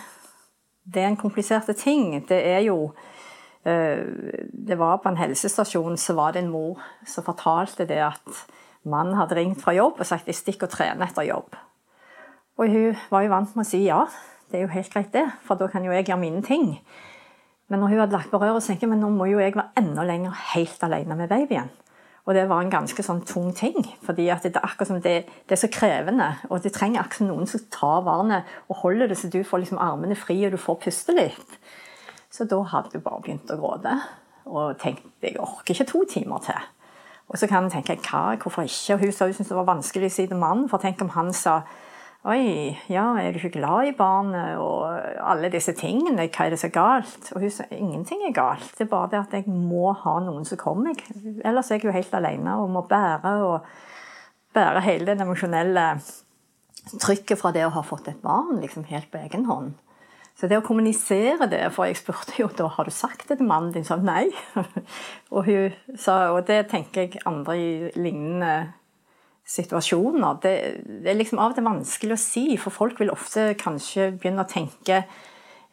det 0.84 1.02
er 1.02 1.10
en 1.10 1.20
komplisert 1.20 1.68
ting. 1.76 2.14
Det 2.28 2.38
er 2.38 2.62
jo 2.68 2.92
eh, 3.64 4.06
Det 4.68 4.78
var 4.78 5.02
på 5.02 5.10
en 5.10 5.18
helsestasjon 5.18 5.98
så 5.98 6.14
var 6.14 6.32
det 6.32 6.44
en 6.44 6.52
mor 6.52 6.80
som 7.06 7.26
fortalte 7.26 7.88
det 7.88 8.00
at 8.06 8.46
mannen 8.90 9.18
hadde 9.18 9.36
ringt 9.38 9.62
fra 9.62 9.74
jobb 9.76 10.00
og 10.00 10.06
sagt 10.06 10.26
'jeg 10.26 10.34
stikker 10.34 10.66
og 10.66 10.72
trener 10.72 11.06
etter 11.06 11.28
jobb'. 11.28 11.56
Og 12.58 12.68
hun 12.68 12.96
var 13.10 13.22
jo 13.22 13.30
vant 13.30 13.56
med 13.56 13.66
å 13.66 13.68
si 13.68 13.84
ja, 13.84 14.06
det 14.50 14.58
er 14.58 14.62
jo 14.62 14.74
helt 14.74 14.92
greit 14.92 15.12
det, 15.12 15.26
for 15.44 15.54
da 15.54 15.68
kan 15.68 15.84
jo 15.84 15.92
jeg 15.92 16.06
gjøre 16.06 16.20
mine 16.20 16.42
ting. 16.42 16.80
Men 17.68 17.80
når 17.80 17.88
hun 17.88 17.98
hadde 17.98 18.16
lagt 18.16 18.30
på 18.30 18.40
røret, 18.40 18.64
tenkte 18.64 18.86
jeg 18.86 18.90
men 18.90 19.00
nå 19.00 19.10
må 19.12 19.28
jo 19.28 19.38
jeg 19.38 19.54
være 19.54 19.76
enda 19.76 20.02
lenger 20.02 20.32
helt 20.54 20.82
alene 20.82 21.16
med 21.16 21.28
babyen. 21.28 21.68
Og 22.28 22.34
det 22.36 22.44
var 22.48 22.60
en 22.60 22.72
ganske 22.72 23.02
sånn 23.02 23.22
tung 23.24 23.54
ting. 23.56 23.76
fordi 24.04 24.26
det 24.26 24.56
er 24.56 24.64
akkurat 24.64 24.88
som 24.88 25.00
det, 25.00 25.24
det, 25.48 25.52
er 25.52 25.56
så 25.56 25.68
krevende. 25.72 26.36
Og 26.50 26.62
det 26.62 26.72
trenger 26.72 27.00
akkurat 27.00 27.28
noen 27.28 27.46
som 27.46 27.60
tar 27.70 28.02
barnet 28.04 28.44
og 28.68 28.76
holder 28.76 29.08
det 29.08 29.16
så 29.16 29.28
du 29.28 29.42
får 29.44 29.58
liksom 29.58 29.78
armene 29.78 30.16
fri 30.16 30.44
og 30.44 30.52
du 30.52 30.58
får 30.58 30.80
puste 30.84 31.12
litt. 31.12 31.58
Så 32.30 32.44
da 32.44 32.60
hadde 32.62 32.98
hun 32.98 33.02
bare 33.02 33.22
begynt 33.24 33.50
å 33.50 33.56
gråte 33.56 33.94
og 34.48 34.78
tenkte 34.80 35.08
jeg 35.24 35.40
orker 35.40 35.74
ikke 35.74 35.88
to 35.88 36.04
timer 36.08 36.44
til. 36.44 36.60
Og 37.28 37.36
så 37.38 37.48
kan 37.48 37.66
en 37.66 37.72
tenke 37.72 37.98
hva, 38.08 38.38
hvorfor 38.40 38.64
ikke? 38.64 38.96
Og 38.96 39.04
hun 39.04 39.12
sa 39.12 39.28
hun 39.28 39.36
syntes 39.36 39.52
det 39.52 39.58
var 39.58 39.68
vanskelig 39.68 40.08
å 40.08 40.14
si 40.14 40.26
til 40.30 40.40
mannen, 40.40 40.68
for 40.70 40.80
tenk 40.82 41.02
om 41.04 41.12
han 41.16 41.34
sa 41.36 41.60
Oi, 42.26 42.74
ja, 42.90 43.04
er 43.22 43.30
du 43.30 43.38
ikke 43.38 43.60
glad 43.60 43.88
i 43.88 43.92
barnet? 43.96 44.58
Og 44.58 44.90
alle 45.22 45.52
disse 45.52 45.72
tingene. 45.78 46.26
Hva 46.26 46.48
er 46.48 46.52
det 46.52 46.58
så 46.60 46.68
galt? 46.74 47.28
Og 47.30 47.44
hun 47.44 47.52
sa 47.54 47.68
ingenting 47.70 48.24
er 48.26 48.34
galt. 48.34 48.72
Det 48.74 48.88
er 48.88 48.90
bare 48.90 49.12
det 49.12 49.20
at 49.20 49.36
jeg 49.38 49.46
må 49.54 49.92
ha 49.94 50.16
noen 50.24 50.44
som 50.44 50.58
kommer. 50.58 50.98
Ellers 51.46 51.70
er 51.70 51.78
jeg 51.78 51.86
jo 51.86 51.94
helt 51.94 52.16
alene 52.18 52.56
og 52.58 52.72
må 52.74 52.82
bære, 52.90 53.34
og 53.46 54.50
bære 54.56 54.82
hele 54.88 55.06
det 55.06 55.22
emosjonelle 55.22 55.86
trykket 56.96 57.38
fra 57.38 57.52
det 57.54 57.64
å 57.68 57.72
ha 57.76 57.84
fått 57.86 58.10
et 58.10 58.20
barn 58.24 58.58
liksom 58.64 58.88
helt 58.90 59.12
på 59.12 59.22
egen 59.22 59.46
hånd. 59.46 59.76
Så 60.38 60.46
det 60.46 60.60
å 60.60 60.62
kommunisere 60.62 61.48
det 61.50 61.64
For 61.74 61.88
jeg 61.88 61.98
spurte 61.98 62.36
jo 62.38 62.46
da 62.54 62.68
har 62.76 62.86
du 62.86 62.94
sagt 62.94 63.26
det 63.30 63.40
til 63.40 63.48
mannen 63.48 63.72
din. 63.74 63.86
Sa 63.86 63.98
nei. 63.98 64.28
og 65.34 65.48
hun 65.48 65.74
sa, 65.98 66.30
og 66.34 66.44
det 66.50 66.68
tenker 66.70 67.06
jeg 67.06 67.24
andre 67.26 67.56
i 67.58 67.70
lignende 67.98 68.52
situasjoner. 69.48 70.38
Det, 70.42 70.54
det, 70.84 71.08
er 71.10 71.18
liksom 71.18 71.40
av 71.42 71.54
og 71.54 71.58
til 71.58 71.66
vanskelig 71.66 72.14
å 72.14 72.20
si, 72.20 72.44
for 72.60 72.74
folk 72.74 73.00
vil 73.00 73.10
ofte 73.14 73.50
kanskje 73.58 74.12
begynne 74.18 74.44
å 74.44 74.50
tenke 74.50 75.02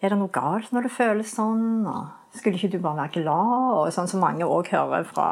Er 0.03 0.11
det 0.11 0.17
noe 0.19 0.33
galt 0.33 0.73
når 0.75 0.87
det 0.87 0.95
føles 0.95 1.35
sånn? 1.37 1.85
Og 1.87 2.35
skulle 2.35 2.57
ikke 2.59 2.75
du 2.75 2.81
bare 2.81 3.05
være 3.05 3.21
glad? 3.21 3.69
Og 3.77 3.93
sånn 3.93 4.09
som 4.11 4.23
mange 4.23 4.47
òg 4.47 4.71
hører 4.73 5.05
fra 5.07 5.29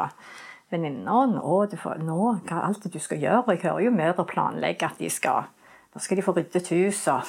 venninner. 0.72 1.34
Nå, 1.34 1.66
nå, 2.06 2.20
hva 2.46 2.62
alt 2.68 2.86
det 2.86 2.94
du 2.94 3.02
skal 3.02 3.22
gjøre? 3.22 3.56
Jeg 3.56 3.66
hører 3.66 3.86
jo 3.86 3.98
mødre 3.98 4.26
planlegge 4.30 4.88
at 4.88 5.02
de 5.02 5.10
skal 5.12 5.50
da 5.94 6.00
skal 6.02 6.18
de 6.18 6.24
få 6.26 6.32
ryddet 6.34 6.68
hus 6.74 7.04
og 7.12 7.28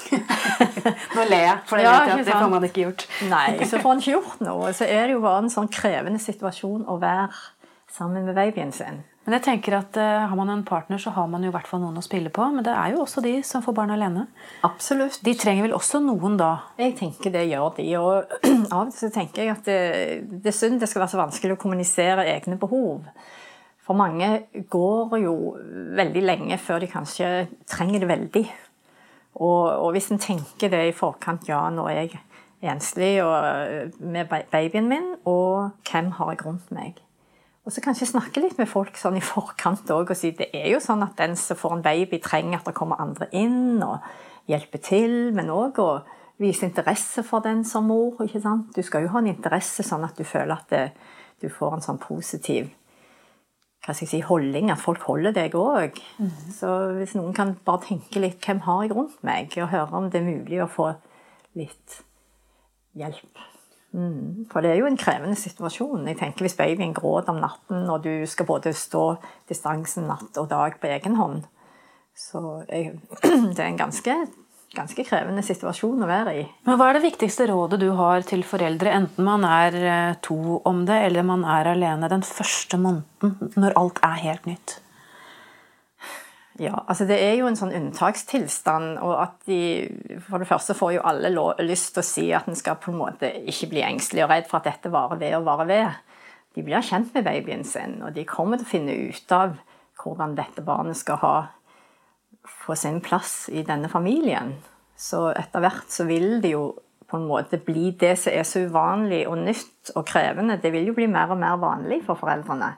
Nå 1.15 1.25
ler 1.29 1.43
jeg, 1.43 1.57
for 1.69 1.77
det, 1.77 1.85
ja, 1.85 1.97
vet 1.99 2.09
jeg 2.09 2.19
at 2.19 2.29
det 2.29 2.37
får 2.37 2.49
man 2.49 2.63
ikke 2.65 2.85
gjort. 2.87 3.03
Nei, 3.29 3.49
så 3.69 3.81
får 3.81 3.91
en 3.91 4.01
ikke 4.01 4.15
gjort 4.15 4.39
noe. 4.45 4.71
Så 4.73 4.87
er 4.89 5.05
det 5.05 5.17
jo 5.17 5.25
bare 5.25 5.43
en 5.43 5.51
sånn 5.53 5.69
krevende 5.69 6.21
situasjon 6.21 6.87
å 6.89 6.97
være 7.01 7.27
sammen 7.93 8.25
med 8.25 8.33
babyen 8.37 8.73
sin. 8.73 9.03
Men 9.25 9.39
jeg 9.39 9.45
tenker 9.47 9.73
at 9.79 9.97
uh, 9.97 10.25
Har 10.29 10.37
man 10.37 10.51
en 10.53 10.65
partner, 10.65 10.99
så 11.01 11.13
har 11.15 11.29
man 11.29 11.45
jo 11.45 11.49
i 11.49 11.53
hvert 11.53 11.69
fall 11.69 11.81
noen 11.81 11.97
å 11.97 12.03
spille 12.05 12.29
på. 12.33 12.45
Men 12.53 12.65
det 12.65 12.73
er 12.73 12.93
jo 12.93 13.03
også 13.05 13.23
de 13.25 13.35
som 13.45 13.63
får 13.65 13.77
barn 13.77 13.93
alene. 13.93 14.27
Absolutt. 14.67 15.21
De 15.25 15.33
trenger 15.37 15.65
vel 15.65 15.77
også 15.77 16.01
noen 16.03 16.37
da? 16.41 16.51
Jeg 16.81 16.97
tenker 16.99 17.33
det 17.33 17.47
gjør 17.49 17.71
de. 17.79 17.87
Og 18.01 18.35
av 18.73 18.83
og 18.83 18.93
til 18.93 18.99
så 18.99 19.13
tenker 19.13 19.45
jeg 19.45 19.55
at 19.55 19.65
det, 19.69 19.79
det 20.43 20.53
er 20.53 20.57
synd 20.57 20.81
det 20.81 20.89
skal 20.91 21.05
være 21.05 21.15
så 21.15 21.21
vanskelig 21.21 21.57
å 21.57 21.61
kommunisere 21.61 22.27
egne 22.35 22.57
behov. 22.61 23.01
For 23.85 23.97
mange 23.97 24.47
går 24.69 25.17
jo 25.21 25.35
veldig 25.97 26.23
lenge 26.25 26.57
før 26.57 26.81
de 26.81 26.89
kanskje 26.89 27.31
trenger 27.69 28.01
det 28.01 28.09
veldig. 28.09 28.45
Og, 29.35 29.63
og 29.69 29.91
hvis 29.93 30.09
en 30.13 30.21
tenker 30.21 30.71
det 30.71 30.81
i 30.87 30.95
forkant 30.95 31.45
Ja, 31.49 31.67
nå 31.69 31.85
er 31.91 32.05
jeg 32.05 32.21
enslig 32.65 33.19
og, 33.21 33.91
med 33.99 34.31
babyen 34.51 34.87
min, 34.89 35.11
og 35.29 35.75
hvem 35.85 36.09
har 36.17 36.31
jeg 36.33 36.45
rundt 36.45 36.71
meg? 36.73 37.01
Og 37.65 37.73
så 37.73 37.81
kanskje 37.81 38.07
snakke 38.09 38.41
litt 38.41 38.59
med 38.61 38.69
folk 38.69 38.97
sånn 38.97 39.17
i 39.17 39.23
forkant 39.25 39.89
òg 39.93 40.13
og 40.13 40.17
si 40.17 40.31
det 40.37 40.51
er 40.53 40.69
jo 40.71 40.81
sånn 40.81 41.03
at 41.05 41.17
den 41.17 41.33
som 41.37 41.57
får 41.57 41.77
en 41.77 41.85
baby, 41.85 42.19
trenger 42.21 42.59
at 42.59 42.69
det 42.69 42.75
kommer 42.77 43.01
andre 43.01 43.27
inn 43.33 43.81
og 43.85 44.05
hjelper 44.49 44.81
til, 44.85 45.15
men 45.33 45.49
òg 45.53 45.81
å 45.81 45.89
vise 46.41 46.67
interesse 46.67 47.23
for 47.25 47.41
den 47.45 47.63
som 47.65 47.87
mor. 47.89 48.17
ikke 48.21 48.41
sant? 48.41 48.69
Du 48.75 48.85
skal 48.85 49.05
jo 49.05 49.13
ha 49.13 49.21
en 49.21 49.29
interesse 49.33 49.85
sånn 49.85 50.05
at 50.05 50.17
du 50.17 50.25
føler 50.25 50.53
at 50.57 50.69
det, 50.73 50.83
du 51.41 51.49
får 51.49 51.77
en 51.77 51.85
sånn 51.85 52.01
positiv 52.01 52.69
hva 53.85 53.93
skal 53.93 54.07
jeg 54.07 54.11
si, 54.15 54.21
holdning, 54.25 54.71
at 54.73 54.81
folk 54.81 55.03
holder 55.05 55.33
deg 55.35 55.53
òg. 55.59 55.99
Mm. 56.17 56.31
Så 56.53 56.69
hvis 56.97 57.13
noen 57.17 57.35
kan 57.37 57.53
bare 57.67 57.85
tenke 57.85 58.21
litt 58.23 58.41
hvem 58.41 58.63
har 58.65 58.85
jeg 58.85 58.95
rundt 58.97 59.19
meg, 59.27 59.53
og 59.61 59.69
høre 59.69 59.99
om 59.99 60.09
det 60.09 60.21
er 60.21 60.25
mulig 60.25 60.63
å 60.63 60.71
få 60.71 60.89
litt 61.59 61.99
hjelp. 62.97 63.43
Mm, 63.95 64.47
for 64.51 64.59
det 64.59 64.73
er 64.73 64.81
jo 64.81 64.89
en 64.89 64.97
krevende 64.99 65.37
situasjon. 65.39 66.07
Jeg 66.09 66.17
tenker 66.19 66.43
Hvis 66.43 66.57
babyen 66.57 66.93
gråter 66.93 67.31
om 67.31 67.39
natten, 67.39 67.85
og 67.89 68.03
du 68.03 68.25
skal 68.27 68.49
både 68.49 68.73
stå 68.75 69.05
distansen 69.47 70.09
natt 70.09 70.35
og 70.41 70.49
dag 70.51 70.75
på 70.81 70.89
egen 70.91 71.15
hånd 71.15 71.45
Så 72.11 72.65
jeg, 72.67 72.97
det 73.55 73.59
er 73.59 73.69
en 73.69 73.79
ganske, 73.79 74.17
ganske 74.75 75.05
krevende 75.07 75.43
situasjon 75.45 76.03
å 76.03 76.09
være 76.09 76.37
i. 76.39 76.45
Men 76.67 76.79
Hva 76.79 76.89
er 76.89 76.99
det 76.99 77.05
viktigste 77.07 77.47
rådet 77.49 77.79
du 77.81 77.89
har 77.97 78.25
til 78.27 78.43
foreldre, 78.47 78.93
enten 78.93 79.27
man 79.27 79.45
er 79.47 79.77
eh, 79.81 80.15
to 80.25 80.59
om 80.67 80.83
det, 80.87 81.01
eller 81.09 81.27
man 81.27 81.45
er 81.47 81.71
alene 81.73 82.11
den 82.11 82.25
første 82.25 82.79
måneden, 82.81 83.53
når 83.55 83.77
alt 83.79 84.01
er 84.05 84.19
helt 84.23 84.49
nytt? 84.49 84.79
Ja, 86.59 86.85
altså 86.87 87.03
Det 87.05 87.17
er 87.19 87.33
jo 87.35 87.49
en 87.49 87.57
sånn 87.59 87.73
unntakstilstand. 87.75 88.99
og 89.03 89.15
at 89.21 89.35
de, 89.47 90.19
For 90.29 90.39
det 90.39 90.47
første 90.47 90.73
får 90.73 90.93
jo 90.95 91.01
alle 91.03 91.31
lyst 91.59 91.93
til 91.95 92.03
å 92.03 92.07
si 92.07 92.25
at 92.33 92.47
en 92.47 92.55
skal 92.55 92.79
på 92.79 92.93
en 92.93 93.01
måte 93.01 93.31
ikke 93.43 93.73
bli 93.73 93.83
engstelig 93.83 94.23
og 94.23 94.31
redd 94.31 94.47
for 94.47 94.61
at 94.61 94.69
dette 94.69 94.91
varer 94.91 95.19
ved 95.19 95.35
og 95.35 95.49
varer 95.49 95.67
ved. 95.67 95.89
De 96.55 96.63
blir 96.63 96.79
kjent 96.79 97.11
med 97.13 97.25
babyen 97.25 97.65
sin, 97.67 98.01
og 98.01 98.13
de 98.15 98.23
kommer 98.23 98.57
til 98.57 98.67
å 98.67 98.71
finne 98.71 98.95
ut 99.09 99.31
av 99.35 99.57
hvordan 99.99 100.37
dette 100.37 100.63
barnet 100.63 100.95
skal 100.95 101.19
ha 101.19 101.35
få 102.49 102.75
sin 102.79 103.01
plass 103.01 103.49
i 103.51 103.63
denne 103.67 103.89
familien. 103.89 104.55
Så 104.97 105.27
etter 105.35 105.63
hvert 105.63 105.91
så 105.91 106.05
vil 106.07 106.41
det 106.43 106.53
jo 106.55 106.69
på 107.09 107.19
en 107.19 107.27
måte 107.29 107.59
bli 107.61 107.91
det 107.99 108.15
som 108.17 108.33
er 108.33 108.45
så 108.47 108.63
uvanlig 108.65 109.25
og 109.29 109.37
nytt 109.43 109.91
og 109.95 110.05
krevende. 110.09 110.57
Det 110.61 110.71
vil 110.73 110.89
jo 110.89 110.95
bli 110.97 111.07
mer 111.11 111.33
og 111.33 111.39
mer 111.41 111.59
vanlig 111.61 112.01
for 112.05 112.17
foreldrene. 112.17 112.71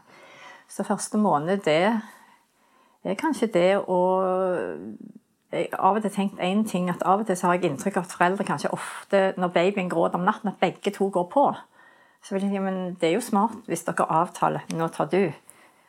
Så 0.67 0.83
første 0.83 1.17
måned, 1.17 1.63
det 1.63 1.79
er 3.03 3.19
kanskje 3.19 3.47
det 3.53 3.69
å 3.79 4.01
jeg 5.51 5.69
av 5.79 5.95
og 5.95 6.03
til 6.03 6.11
tenkt 6.11 6.41
en 6.43 6.65
ting, 6.67 6.89
at 6.91 7.03
av 7.07 7.21
og 7.21 7.27
til 7.27 7.37
så 7.39 7.47
har 7.47 7.55
jeg 7.55 7.69
inntrykk 7.69 7.97
av 7.97 8.03
at 8.03 8.13
foreldre 8.17 8.45
kanskje 8.47 8.71
ofte, 8.75 9.21
når 9.39 9.53
babyen 9.55 9.89
gråter 9.89 10.19
om 10.19 10.25
natten, 10.27 10.51
at 10.51 10.59
begge 10.59 10.91
to 10.91 11.07
går 11.13 11.29
på. 11.31 11.45
Så 12.23 12.35
vil 12.35 12.43
jeg 12.43 12.51
si, 12.51 12.59
men 12.59 12.97
det 12.99 13.09
er 13.09 13.15
jo 13.15 13.23
smart 13.23 13.69
hvis 13.69 13.85
dere 13.87 14.09
avtaler 14.11 14.65
nå 14.75 14.89
tar 14.91 15.07
du, 15.11 15.21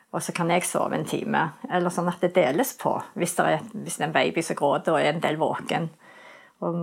og 0.09 0.23
så 0.25 0.33
kan 0.33 0.49
jeg 0.49 0.65
sove 0.65 0.97
en 0.97 1.05
time. 1.05 1.43
Eller 1.69 1.93
sånn 1.93 2.09
at 2.09 2.21
det 2.23 2.33
deles 2.37 2.73
på 2.79 2.95
hvis 3.19 3.35
det 3.37 3.45
er, 3.45 3.65
hvis 3.73 3.99
det 3.99 4.05
er 4.05 4.09
en 4.09 4.15
baby 4.15 4.43
som 4.45 4.57
gråter 4.57 4.95
og 4.95 5.01
er 5.01 5.13
en 5.13 5.23
del 5.23 5.37
våken. 5.41 5.89
Og 6.65 6.79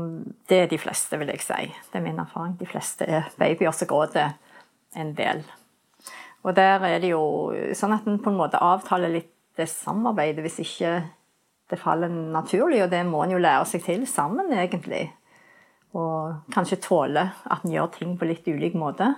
det 0.49 0.61
er 0.63 0.71
de 0.71 0.79
fleste, 0.81 1.19
vil 1.21 1.33
jeg 1.35 1.43
si. 1.45 1.67
Det 1.91 1.99
er 1.99 2.05
min 2.05 2.23
erfaring. 2.23 2.55
De 2.61 2.69
fleste 2.71 3.05
er 3.05 3.29
babyer 3.41 3.75
som 3.77 3.91
gråter 3.91 4.37
en 4.97 5.13
del. 5.19 5.43
Og 6.47 6.55
der 6.57 6.85
er 6.87 7.01
det 7.03 7.11
jo 7.11 7.25
sånn 7.75 7.97
at 7.97 8.07
en 8.07 8.21
på 8.23 8.31
en 8.31 8.39
måte 8.39 8.63
avtaler 8.63 9.11
litt 9.13 9.33
det 9.57 9.67
samarbeidet 9.73 10.45
hvis 10.45 10.61
ikke 10.63 10.91
det 11.71 11.79
faller 11.81 12.13
naturlig, 12.13 12.85
og 12.85 12.91
det 12.93 13.01
må 13.09 13.25
en 13.25 13.33
jo 13.35 13.43
lære 13.43 13.65
seg 13.67 13.83
til 13.87 14.05
sammen, 14.07 14.53
egentlig. 14.55 15.09
Og 15.97 16.53
kanskje 16.55 16.79
tåle 16.85 17.25
at 17.43 17.65
en 17.65 17.73
gjør 17.73 17.89
ting 17.97 18.13
på 18.21 18.29
litt 18.29 18.47
ulik 18.47 18.77
måte. 18.79 19.09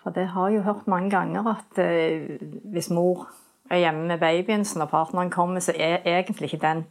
For 0.00 0.14
det 0.16 0.30
har 0.32 0.48
jeg 0.48 0.60
jo 0.60 0.66
hørt 0.68 0.88
mange 0.88 1.10
ganger 1.12 1.52
at 1.52 1.78
eh, 1.82 2.40
hvis 2.72 2.90
mor 2.94 3.28
er 3.70 3.84
hjemme 3.84 4.06
med 4.08 4.22
babyen, 4.22 4.64
så 4.64 4.80
når 4.80 4.90
partneren 4.90 5.30
kommer, 5.30 5.60
så 5.60 5.74
er 5.76 6.02
egentlig 6.08 6.50
ikke 6.50 6.64
den 6.66 6.84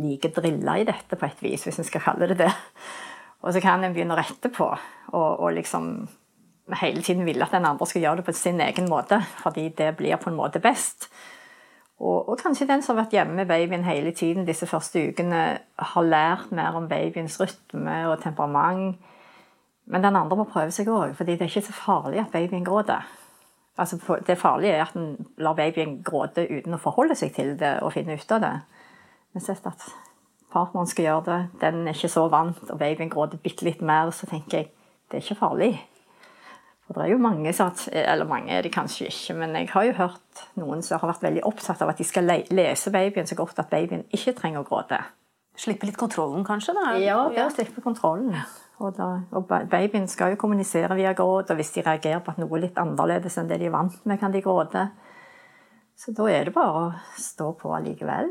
like 0.00 0.30
drilla 0.36 0.78
i 0.78 0.86
dette 0.88 1.18
på 1.18 1.26
et 1.26 1.42
vis, 1.42 1.66
hvis 1.66 1.80
en 1.82 1.88
skal 1.88 2.04
kalle 2.04 2.30
det 2.30 2.38
det. 2.38 2.52
Og 3.42 3.52
så 3.52 3.60
kan 3.60 3.84
en 3.84 3.92
begynne 3.96 4.14
å 4.14 4.20
rette 4.20 4.50
på 4.52 4.68
og, 4.68 5.30
og 5.40 5.52
liksom 5.56 6.08
hele 6.80 7.02
tiden 7.02 7.26
ville 7.26 7.44
at 7.44 7.54
den 7.54 7.66
andre 7.66 7.86
skal 7.86 8.04
gjøre 8.04 8.20
det 8.20 8.24
på 8.28 8.36
sin 8.36 8.60
egen 8.60 8.88
måte, 8.88 9.20
fordi 9.42 9.68
det 9.78 9.96
blir 9.98 10.16
på 10.20 10.30
en 10.30 10.38
måte 10.38 10.62
best. 10.62 11.08
Og, 12.00 12.28
og, 12.28 12.38
kanskje 12.40 12.68
den 12.68 12.82
som 12.82 12.94
har 12.96 13.04
vært 13.04 13.16
hjemme 13.18 13.34
med 13.42 13.48
babyen 13.50 13.84
hele 13.84 14.12
tiden 14.16 14.46
disse 14.48 14.66
første 14.66 15.02
ukene, 15.10 15.58
har 15.78 16.06
lært 16.06 16.52
mer 16.52 16.78
om 16.78 16.88
babyens 16.88 17.36
rytme 17.40 17.96
og 18.08 18.22
temperament. 18.22 18.96
Men 19.86 20.04
den 20.04 20.16
andre 20.16 20.36
må 20.36 20.44
prøve 20.50 20.74
seg 20.74 20.90
òg, 20.92 21.14
fordi 21.18 21.36
det 21.38 21.46
er 21.46 21.52
ikke 21.52 21.68
så 21.70 21.76
farlig 21.76 22.20
at 22.22 22.32
babyen 22.32 22.64
gråter. 22.66 23.06
Altså, 23.80 23.96
det 24.26 24.38
farlige 24.38 24.76
er 24.76 24.84
at 24.84 24.96
en 24.98 25.14
lar 25.40 25.56
babyen 25.56 26.02
gråte 26.04 26.44
uten 26.50 26.76
å 26.76 26.82
forholde 26.82 27.16
seg 27.16 27.32
til 27.34 27.54
det 27.58 27.78
og 27.80 27.94
finne 27.94 28.18
ut 28.18 28.32
av 28.36 28.42
det. 28.44 28.54
Men 29.32 29.44
sett 29.44 29.66
at 29.66 29.86
partneren 30.52 30.90
skal 30.90 31.06
gjøre 31.06 31.24
det, 31.28 31.38
den 31.62 31.86
er 31.86 31.96
ikke 31.96 32.10
så 32.12 32.26
vant, 32.28 32.60
og 32.68 32.78
babyen 32.78 33.10
gråter 33.12 33.40
bitte 33.40 33.64
litt 33.64 33.80
mer, 33.80 34.10
så 34.12 34.28
tenker 34.30 34.58
jeg 34.58 34.70
det 35.10 35.18
er 35.18 35.24
ikke 35.24 35.40
farlig. 35.40 35.72
Og 36.90 36.96
det 36.96 37.04
er 37.04 37.10
jo 37.12 37.18
mange 37.22 37.52
Eller 37.92 38.26
mange 38.26 38.50
er 38.50 38.62
det 38.62 38.72
kanskje 38.74 39.06
ikke, 39.06 39.34
men 39.38 39.54
jeg 39.54 39.68
har 39.70 39.84
jo 39.84 39.92
hørt 39.92 40.42
noen 40.58 40.82
som 40.82 40.98
har 40.98 41.12
vært 41.12 41.22
veldig 41.22 41.44
opptatt 41.46 41.82
av 41.82 41.92
at 41.92 41.98
de 41.98 42.04
skal 42.04 42.26
lese 42.50 42.90
babyen 42.90 43.26
så 43.26 43.38
godt 43.38 43.58
at 43.62 43.70
babyen 43.70 44.04
ikke 44.10 44.34
trenger 44.34 44.60
å 44.60 44.66
gråte. 44.66 44.98
Slippe 45.56 45.86
litt 45.86 45.98
kontrollen, 45.98 46.44
kanskje? 46.44 46.74
da? 46.74 46.96
Ja, 46.98 47.28
det 47.30 47.44
å 47.44 47.52
slippe 47.54 47.82
kontrollen. 47.84 48.34
Og, 48.80 48.94
da, 48.96 49.08
og, 49.36 49.44
babyen 49.44 50.06
skal 50.08 50.32
jo 50.32 50.40
kommunisere 50.40 50.96
via 50.96 51.12
gråt, 51.16 51.50
og 51.52 51.58
hvis 51.58 51.74
de 51.74 51.84
reagerer 51.84 52.22
på 52.24 52.32
at 52.32 52.40
noe 52.40 52.56
er 52.56 52.64
litt 52.64 52.78
annerledes 52.80 53.36
enn 53.36 53.50
det 53.50 53.60
de 53.60 53.68
er 53.68 53.74
vant 53.74 53.98
med, 54.08 54.20
kan 54.20 54.32
de 54.32 54.40
gråte. 54.44 54.86
Så 56.00 56.14
da 56.16 56.30
er 56.32 56.48
det 56.48 56.54
bare 56.56 56.86
å 56.86 57.18
stå 57.20 57.50
på 57.60 57.74
allikevel. 57.76 58.30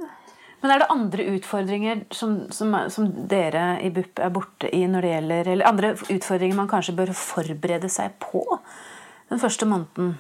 Men 0.60 0.74
er 0.74 0.82
det 0.82 0.90
andre 0.92 1.26
utfordringer 1.36 2.02
som, 2.12 2.40
som, 2.52 2.74
som, 2.92 3.06
dere 3.32 3.78
i 3.86 3.92
BUP 3.96 4.20
er 4.20 4.34
borte 4.34 4.72
i 4.76 4.82
når 4.92 5.06
det 5.06 5.12
gjelder 5.14 5.52
Eller 5.54 5.70
andre 5.70 5.92
utfordringer 5.96 6.58
man 6.58 6.72
kanskje 6.72 6.98
bør 6.98 7.14
forberede 7.16 7.88
seg 7.92 8.18
på 8.20 8.42
den 9.30 9.40
første 9.40 9.70
måneden? 9.70 10.18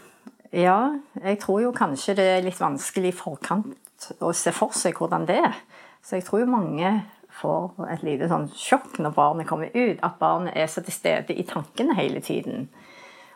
Ja, 0.55 0.95
jeg 1.19 1.41
tror 1.41 1.59
jo 1.65 1.73
kanskje 1.75 2.15
det 2.17 2.27
er 2.37 2.45
litt 2.45 2.61
vanskelig 2.61 3.11
i 3.11 3.17
forkant 3.17 4.13
å 4.23 4.31
se 4.37 4.53
for 4.55 4.73
seg 4.77 4.95
hvordan 4.97 5.27
det 5.27 5.41
er. 5.41 5.59
Så 6.05 6.17
jeg 6.17 6.25
tror 6.29 6.45
jo 6.45 6.53
mange 6.53 6.93
får 7.39 7.89
et 7.93 8.05
lite 8.05 8.29
sånn 8.31 8.47
sjokk 8.55 8.99
når 8.99 9.15
barnet 9.15 9.49
kommer 9.49 9.71
ut. 9.73 9.99
At 10.05 10.19
barnet 10.21 10.57
er 10.57 10.69
så 10.71 10.83
til 10.85 10.95
stede 10.95 11.35
i 11.35 11.45
tankene 11.47 11.97
hele 11.97 12.21
tiden. 12.25 12.69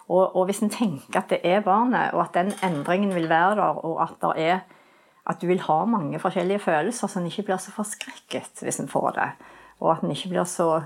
Og, 0.09 0.35
og 0.35 0.45
hvis 0.49 0.61
en 0.63 0.71
tenker 0.73 1.21
at 1.21 1.31
det 1.31 1.39
er 1.47 1.63
barnet, 1.63 2.11
og 2.13 2.25
at 2.25 2.35
den 2.35 2.51
endringen 2.65 3.15
vil 3.15 3.29
være 3.31 3.55
der, 3.61 3.83
og 3.87 4.01
at 4.03 4.31
er 4.35 4.63
at 5.23 5.39
du 5.39 5.47
vil 5.47 5.61
ha 5.63 5.85
mange 5.87 6.19
forskjellige 6.19 6.59
følelser, 6.59 7.07
så 7.07 7.19
en 7.19 7.29
ikke 7.29 7.45
blir 7.47 7.61
så 7.61 7.71
forskrekket 7.71 8.63
hvis 8.63 8.81
en 8.83 8.91
får 8.91 9.13
det. 9.15 9.29
Og 9.79 9.91
at 9.93 10.03
en 10.03 10.11
ikke 10.11 10.33
blir 10.33 10.43
så 10.43 10.81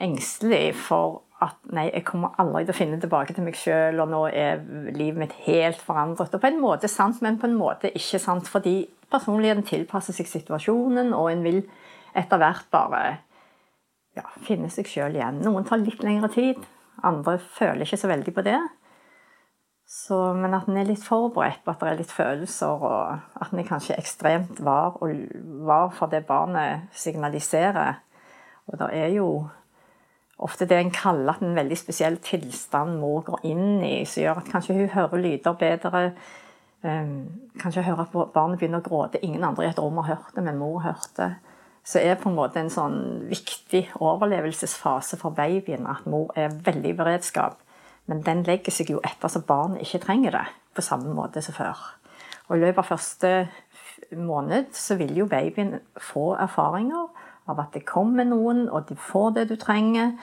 engstelig 0.00 0.74
for 0.76 1.22
at 1.42 1.56
nei, 1.72 1.88
jeg 1.90 2.04
kommer 2.06 2.36
aldri 2.40 2.64
til 2.64 2.74
å 2.74 2.76
finne 2.76 2.98
tilbake 3.00 3.34
til 3.36 3.46
meg 3.46 3.56
sjøl, 3.58 4.00
og 4.00 4.10
nå 4.12 4.20
er 4.28 4.60
livet 4.94 5.20
mitt 5.20 5.34
helt 5.46 5.80
forandret. 5.82 6.34
Og 6.34 6.42
på 6.42 6.50
en 6.50 6.60
måte 6.60 6.88
sant, 6.88 7.20
men 7.24 7.40
på 7.40 7.48
en 7.48 7.56
måte 7.58 7.92
ikke 7.92 8.20
sant, 8.22 8.48
fordi 8.48 8.76
personligheten 9.12 9.66
tilpasser 9.66 10.16
seg 10.16 10.30
situasjonen, 10.30 11.12
og 11.16 11.30
en 11.32 11.44
vil 11.44 11.60
etter 12.14 12.40
hvert 12.40 12.70
bare 12.72 13.02
ja, 14.14 14.24
finne 14.46 14.70
seg 14.70 14.88
sjøl 14.88 15.18
igjen. 15.18 15.42
Noen 15.44 15.66
tar 15.66 15.82
litt 15.82 16.02
lengre 16.06 16.30
tid, 16.32 16.60
andre 17.02 17.36
føler 17.38 17.86
ikke 17.86 18.00
så 18.00 18.10
veldig 18.10 18.34
på 18.36 18.46
det. 18.46 18.60
Så, 19.94 20.16
men 20.32 20.54
at 20.56 20.68
en 20.68 20.78
er 20.80 20.88
litt 20.88 21.02
forberedt 21.04 21.60
på 21.64 21.74
at 21.74 21.82
det 21.82 21.90
er 21.90 21.98
litt 21.98 22.14
følelser, 22.14 22.86
og 22.88 23.42
at 23.42 23.52
en 23.52 23.60
er 23.60 23.68
kanskje 23.68 23.98
ekstremt 24.00 24.62
var, 24.64 24.96
og 25.04 25.12
var 25.66 25.92
for 25.94 26.12
det 26.12 26.24
barnet 26.28 26.88
signaliserer. 26.96 28.00
Og 28.70 28.80
det 28.80 28.88
er 28.96 29.12
jo 29.12 29.28
ofte 30.44 30.66
det 30.66 30.78
en 30.80 30.94
kaller 30.94 31.36
at 31.36 31.44
en 31.44 31.54
veldig 31.56 31.76
spesiell 31.78 32.16
tilstand 32.24 32.96
mor 33.00 33.22
går 33.28 33.44
inn 33.50 33.84
i, 33.84 33.98
som 34.08 34.24
gjør 34.24 34.40
at 34.40 34.50
kanskje 34.50 34.78
hun 34.78 34.90
hører 34.96 35.20
lyder 35.20 35.60
bedre. 35.60 36.04
Um, 36.84 37.50
kanskje 37.60 37.84
hører 37.84 38.06
at 38.06 38.16
barnet 38.34 38.58
begynner 38.60 38.80
å 38.80 38.88
gråte. 38.88 39.20
Ingen 39.24 39.44
andre 39.44 39.68
i 39.68 39.70
et 39.70 39.78
rom 39.80 40.00
har 40.00 40.16
hørt 40.16 40.34
det, 40.34 40.44
men 40.44 40.58
mor 40.60 40.80
hørte. 40.84 41.34
Så 41.84 42.00
er 42.00 42.16
på 42.16 42.30
en 42.30 42.38
måte 42.38 42.62
en 42.62 42.72
sånn 42.72 43.26
viktig 43.28 43.82
overlevelsesfase 44.00 45.18
for 45.20 45.36
babyen 45.36 45.84
at 45.90 46.06
mor 46.08 46.32
er 46.38 46.54
veldig 46.64 46.94
i 46.94 46.96
beredskap. 46.96 47.58
Men 48.08 48.22
den 48.24 48.42
legger 48.44 48.72
seg 48.72 48.92
jo 48.92 49.02
etter 49.04 49.32
så 49.32 49.42
barnet 49.44 49.84
ikke 49.84 50.02
trenger 50.06 50.38
det 50.38 50.46
på 50.76 50.84
samme 50.84 51.12
måte 51.16 51.42
som 51.44 51.56
før. 51.56 51.76
Og 52.48 52.56
I 52.56 52.64
løpet 52.64 52.82
av 52.82 52.88
første 52.88 53.34
måned 54.16 54.72
så 54.76 54.96
vil 55.00 55.14
jo 55.16 55.28
babyen 55.28 55.78
få 56.00 56.34
erfaringer 56.40 57.06
av 57.48 57.60
at 57.60 57.76
det 57.76 57.84
kommer 57.88 58.24
noen, 58.28 58.66
og 58.68 58.88
de 58.88 58.96
får 58.96 59.36
det 59.38 59.46
du 59.52 59.56
trenger. 59.60 60.14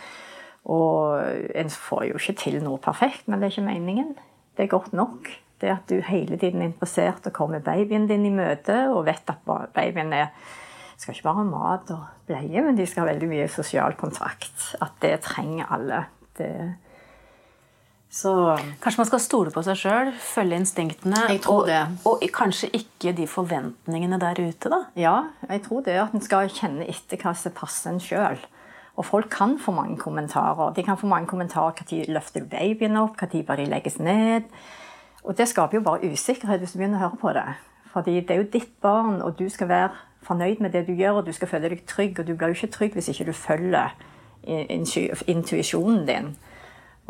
Og 0.69 1.21
en 1.57 1.71
får 1.73 2.07
jo 2.09 2.19
ikke 2.19 2.37
til 2.41 2.59
noe 2.65 2.81
perfekt, 2.81 3.27
men 3.27 3.41
det 3.41 3.49
er 3.49 3.55
ikke 3.55 3.69
meningen. 3.69 4.15
Det 4.57 4.65
er 4.65 4.73
godt 4.73 4.93
nok. 4.93 5.29
Det 5.61 5.69
at 5.69 5.89
du 5.89 6.01
hele 6.01 6.37
tiden 6.41 6.61
er 6.61 6.71
interessert 6.71 7.27
og 7.29 7.35
kommer 7.37 7.61
babyen 7.61 8.07
din 8.09 8.25
i 8.25 8.33
møte 8.33 8.87
og 8.89 9.05
vet 9.05 9.29
at 9.29 9.45
babyen 9.45 10.13
er 10.17 10.31
skal 11.01 11.15
ikke 11.15 11.25
bare 11.25 11.41
ha 11.41 11.47
mat 11.49 11.91
og 11.95 12.05
bleie, 12.29 12.61
men 12.61 12.77
de 12.77 12.85
skal 12.85 13.05
ha 13.05 13.11
veldig 13.11 13.29
mye 13.31 13.49
sosial 13.49 13.97
kontakt. 13.97 14.71
At 14.81 14.99
det 15.01 15.15
trenger 15.25 15.73
alle. 15.73 16.05
Det 16.37 16.51
så 18.11 18.31
Kanskje 18.83 18.99
man 18.99 19.07
skal 19.07 19.21
stole 19.23 19.51
på 19.55 19.61
seg 19.63 19.77
sjøl, 19.79 20.09
følge 20.19 20.57
instinktene, 20.59 21.21
og, 21.47 21.69
og, 22.03 22.25
kanskje 22.35 22.67
ikke 22.75 23.13
de 23.15 23.27
forventningene 23.29 24.19
der 24.19 24.41
ute, 24.41 24.67
da? 24.67 24.81
Ja, 24.99 25.13
jeg 25.47 25.63
tror 25.63 25.85
det 25.85 25.95
at 25.95 26.17
en 26.17 26.23
skal 26.23 26.51
kjenne 26.51 26.89
etter 26.91 27.21
hva 27.21 27.31
som 27.39 27.55
passer 27.55 27.93
en 27.93 28.03
sjøl. 28.03 28.43
Og 28.99 29.07
folk 29.07 29.31
kan 29.31 29.55
få 29.63 29.71
mange 29.71 29.95
kommentarer. 29.97 30.73
De 30.75 30.83
kan 30.83 30.99
få 30.99 31.07
mange 31.07 31.31
kommentarer 31.31 31.71
når 31.87 32.11
løfter 32.17 32.43
du 32.43 32.51
babyen 32.51 32.99
opp, 32.99 33.15
når 33.21 33.47
bør 33.47 33.63
de 33.63 33.71
legges 33.71 33.97
ned. 34.03 34.51
Og 35.23 35.37
det 35.37 35.47
skaper 35.47 35.79
jo 35.79 35.85
bare 35.85 36.11
usikkerhet 36.11 36.59
hvis 36.59 36.75
du 36.75 36.81
begynner 36.81 36.99
å 36.99 37.05
høre 37.07 37.21
på 37.21 37.31
det. 37.37 37.47
Fordi 37.95 38.19
det 38.19 38.35
er 38.35 38.43
jo 38.43 38.51
ditt 38.51 38.75
barn, 38.83 39.21
og 39.23 39.39
du 39.39 39.47
skal 39.49 39.71
være 39.71 40.10
fornøyd 40.23 40.61
med 40.61 40.73
det 40.73 40.85
du 40.87 40.93
gjør, 40.93 41.21
og 41.21 41.25
du 41.25 41.33
skal 41.35 41.47
føle 41.47 41.69
deg 41.69 41.83
trygg. 41.87 42.19
Og 42.19 42.27
du 42.27 42.35
blir 42.35 42.51
jo 42.51 42.59
ikke 42.59 42.73
trygg 42.75 42.97
hvis 42.97 43.11
ikke 43.13 43.29
du 43.29 43.35
følger 43.35 43.93
intuisjonen 45.27 46.07
din. 46.07 46.33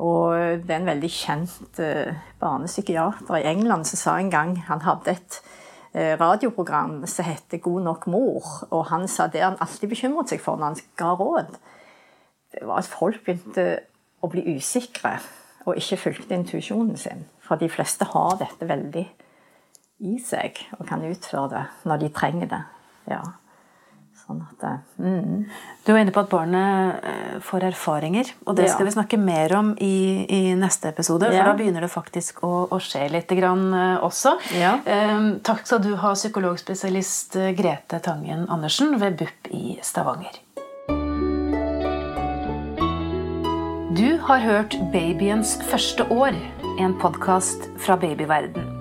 Og 0.02 0.36
det 0.64 0.72
er 0.72 0.80
en 0.80 0.90
veldig 0.90 1.10
kjent 1.14 1.80
uh, 1.80 2.14
barnepsykiater 2.40 3.36
i 3.38 3.48
England 3.52 3.86
som 3.86 4.00
sa 4.00 4.14
en 4.18 4.32
gang 4.32 4.56
Han 4.68 4.82
hadde 4.82 5.12
et 5.12 5.38
uh, 5.94 6.16
radioprogram 6.18 7.06
som 7.08 7.26
heter 7.26 7.58
'God 7.58 7.84
nok 7.84 8.08
mor', 8.08 8.68
og 8.72 8.86
han 8.86 9.08
sa 9.08 9.28
det 9.28 9.44
han 9.44 9.60
alltid 9.60 9.90
bekymret 9.90 10.30
seg 10.30 10.42
for 10.42 10.56
når 10.56 10.66
han 10.66 10.76
ga 10.98 11.14
råd, 11.14 11.56
det 12.52 12.68
var 12.68 12.78
at 12.78 12.90
folk 12.90 13.24
begynte 13.26 13.80
å 14.22 14.28
bli 14.28 14.56
usikre 14.56 15.20
og 15.66 15.78
ikke 15.78 15.98
fulgte 15.98 16.36
intuisjonen 16.36 16.98
sin. 16.98 17.26
For 17.40 17.56
de 17.56 17.70
fleste 17.70 18.06
har 18.06 18.38
dette 18.40 18.68
veldig 18.68 19.06
i 20.02 20.20
seg 20.20 20.58
og 20.80 20.88
kan 20.90 21.04
utføre 21.06 21.50
det 21.50 21.66
når 21.86 21.98
de 21.98 22.10
trenger 22.10 22.48
det. 22.52 22.62
Ja. 23.10 23.22
Sånn 24.22 24.42
at, 24.46 24.62
det, 24.62 25.04
mm. 25.04 25.46
Du 25.86 25.92
var 25.94 26.02
inne 26.04 26.14
på 26.14 26.22
at 26.22 26.30
barnet 26.32 27.08
eh, 27.08 27.38
får 27.44 27.66
erfaringer, 27.72 28.30
og 28.46 28.56
det 28.60 28.68
skal 28.70 28.86
ja. 28.86 28.90
vi 28.90 28.96
snakke 28.96 29.20
mer 29.20 29.56
om 29.58 29.72
i, 29.82 29.96
i 30.30 30.42
neste 30.58 30.92
episode. 30.92 31.26
For 31.28 31.38
ja. 31.38 31.48
da 31.50 31.56
begynner 31.58 31.86
det 31.86 31.92
faktisk 31.92 32.44
å, 32.46 32.54
å 32.70 32.80
skje 32.84 33.08
litt 33.16 33.34
grann 33.40 33.72
eh, 33.74 33.98
også. 34.06 34.36
Ja. 34.60 34.76
Um, 34.86 35.34
takk 35.46 35.66
skal 35.66 35.82
du 35.84 35.96
ha, 36.00 36.14
psykologspesialist 36.14 37.40
Grete 37.58 38.02
Tangen 38.04 38.46
Andersen 38.52 39.00
ved 39.02 39.20
BUP 39.22 39.52
i 39.58 39.80
Stavanger. 39.86 40.42
Du 43.92 44.18
har 44.18 44.40
hørt 44.40 44.78
'Babyens 44.92 45.58
første 45.68 46.06
år', 46.14 46.38
en 46.80 46.94
podkast 47.02 47.68
fra 47.78 47.98
babyverden. 48.00 48.81